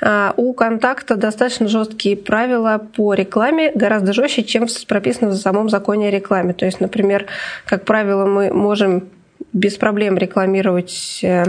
А, 0.00 0.34
у 0.36 0.52
контакта 0.52 1.14
достаточно 1.16 1.68
жесткие 1.68 2.16
правила 2.16 2.78
по 2.78 3.14
рекламе, 3.14 3.70
гораздо 3.72 4.12
жестче, 4.12 4.42
чем 4.42 4.66
прописано 4.88 5.30
в 5.30 5.36
самом 5.36 5.70
законе 5.70 6.08
о 6.08 6.10
рекламе. 6.10 6.54
То 6.54 6.66
есть, 6.66 6.80
например, 6.80 7.26
как 7.64 7.84
правило, 7.84 8.26
мы 8.26 8.52
можем 8.52 9.08
без 9.52 9.76
проблем 9.76 10.18
рекламировать 10.18 11.20
э, 11.22 11.44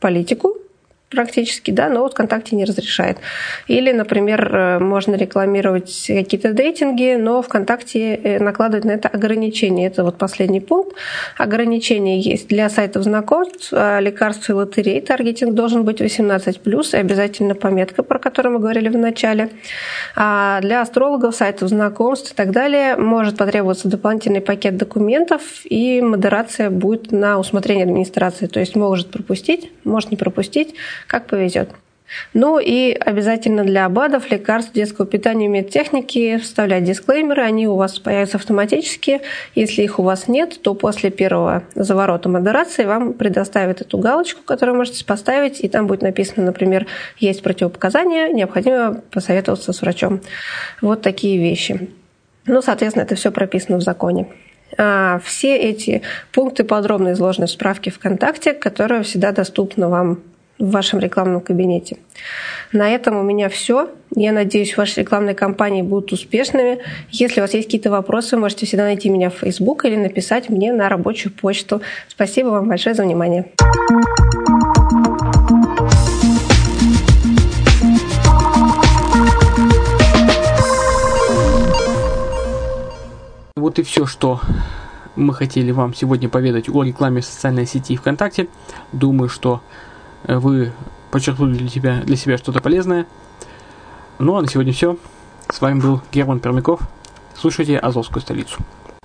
политику, 0.00 0.54
практически, 1.10 1.70
да, 1.70 1.88
но 1.88 2.00
вот 2.02 2.12
ВКонтакте 2.12 2.54
не 2.54 2.64
разрешает. 2.64 3.18
Или, 3.66 3.92
например, 3.92 4.54
э, 4.54 4.78
можно 4.78 5.14
рекламировать 5.14 6.04
какие-то 6.06 6.52
дейтинги, 6.52 7.16
но 7.18 7.40
ВКонтакте 7.40 8.14
э, 8.14 8.38
накладывает 8.38 8.84
на 8.84 8.90
это 8.90 9.08
ограничения. 9.08 9.86
Это 9.86 10.04
вот 10.04 10.18
последний 10.18 10.60
пункт. 10.60 10.96
Ограничения 11.36 12.20
есть 12.20 12.48
для 12.48 12.68
сайтов 12.68 13.04
знакомств, 13.04 13.70
а 13.72 14.00
лекарств 14.00 14.50
и 14.50 14.52
лотерей. 14.52 15.00
Таргетинг 15.00 15.54
должен 15.54 15.84
быть 15.84 16.00
18+, 16.00 16.60
и 16.92 16.96
обязательно 16.96 17.54
пометка, 17.54 18.02
про 18.02 18.18
которую 18.18 18.54
мы 18.54 18.60
говорили 18.60 18.88
в 18.88 18.98
начале. 18.98 19.48
А 20.14 20.60
для 20.60 20.82
астрологов, 20.82 21.34
сайтов 21.34 21.70
знакомств 21.70 22.32
и 22.32 22.34
так 22.34 22.50
далее 22.50 22.96
может 22.96 23.38
потребоваться 23.38 23.88
дополнительный 23.88 24.42
пакет 24.42 24.76
документов, 24.76 25.42
и 25.64 26.02
модерация 26.02 26.68
будет 26.68 27.12
на 27.12 27.38
усмотрение 27.38 27.84
администрации. 27.84 28.46
То 28.46 28.60
есть 28.60 28.76
может 28.76 29.10
пропустить, 29.10 29.72
может 29.84 30.10
не 30.10 30.18
пропустить 30.18 30.74
как 31.06 31.26
повезет. 31.26 31.70
Ну 32.34 32.58
и 32.58 32.92
обязательно 32.92 33.64
для 33.64 33.88
БАДов, 33.88 34.30
лекарств, 34.30 34.72
детского 34.72 35.06
питания 35.06 35.46
и 35.46 35.48
медтехники 35.48 36.38
вставлять 36.38 36.84
дисклеймеры. 36.84 37.42
Они 37.42 37.68
у 37.68 37.76
вас 37.76 37.98
появятся 37.98 38.38
автоматически. 38.38 39.20
Если 39.54 39.82
их 39.82 39.98
у 39.98 40.02
вас 40.02 40.28
нет, 40.28 40.60
то 40.62 40.74
после 40.74 41.10
первого 41.10 41.64
заворота 41.74 42.28
модерации 42.28 42.84
вам 42.84 43.12
предоставят 43.12 43.80
эту 43.80 43.98
галочку, 43.98 44.42
которую 44.42 44.76
можете 44.76 45.04
поставить, 45.04 45.60
и 45.60 45.68
там 45.68 45.86
будет 45.86 46.02
написано, 46.02 46.46
например, 46.46 46.86
есть 47.18 47.42
противопоказания, 47.42 48.28
необходимо 48.28 49.02
посоветоваться 49.10 49.72
с 49.72 49.82
врачом. 49.82 50.20
Вот 50.80 51.02
такие 51.02 51.38
вещи. 51.38 51.90
Ну, 52.46 52.62
соответственно, 52.62 53.04
это 53.04 53.14
все 53.14 53.30
прописано 53.30 53.76
в 53.76 53.82
законе. 53.82 54.28
А 54.76 55.20
все 55.24 55.56
эти 55.56 56.02
пункты 56.32 56.64
подробно 56.64 57.12
изложены 57.12 57.46
в 57.46 57.50
справке 57.50 57.90
ВКонтакте, 57.90 58.52
которая 58.52 59.02
всегда 59.02 59.32
доступна 59.32 59.88
вам 59.88 60.20
в 60.58 60.70
вашем 60.70 60.98
рекламном 60.98 61.40
кабинете. 61.40 61.98
На 62.72 62.90
этом 62.90 63.16
у 63.16 63.22
меня 63.22 63.48
все. 63.48 63.90
Я 64.14 64.32
надеюсь, 64.32 64.76
ваши 64.76 65.00
рекламные 65.00 65.34
кампании 65.34 65.82
будут 65.82 66.12
успешными. 66.12 66.78
Если 67.10 67.40
у 67.40 67.44
вас 67.44 67.54
есть 67.54 67.68
какие-то 67.68 67.90
вопросы, 67.90 68.36
вы 68.36 68.42
можете 68.42 68.66
всегда 68.66 68.84
найти 68.84 69.08
меня 69.08 69.30
в 69.30 69.34
Facebook 69.34 69.84
или 69.84 69.96
написать 69.96 70.48
мне 70.48 70.72
на 70.72 70.88
рабочую 70.88 71.32
почту. 71.32 71.80
Спасибо 72.08 72.48
вам 72.48 72.68
большое 72.68 72.94
за 72.94 73.04
внимание. 73.04 73.46
Вот 83.56 83.78
и 83.78 83.82
все, 83.82 84.06
что 84.06 84.40
мы 85.16 85.34
хотели 85.34 85.72
вам 85.72 85.94
сегодня 85.94 86.28
поведать 86.28 86.68
о 86.68 86.82
рекламе 86.82 87.22
социальной 87.22 87.66
сети 87.66 87.96
ВКонтакте. 87.96 88.48
Думаю, 88.92 89.28
что 89.28 89.60
вы 90.24 90.72
подчеркнули 91.10 91.56
для 91.56 91.68
себя, 91.68 92.02
для 92.02 92.16
себя 92.16 92.38
что-то 92.38 92.60
полезное. 92.60 93.06
Ну 94.18 94.36
а 94.36 94.42
на 94.42 94.48
сегодня 94.48 94.72
все. 94.72 94.96
С 95.50 95.60
вами 95.60 95.80
был 95.80 96.02
Герман 96.12 96.40
Пермяков. 96.40 96.80
Слушайте 97.34 97.78
Азовскую 97.78 98.20
столицу. 98.20 98.58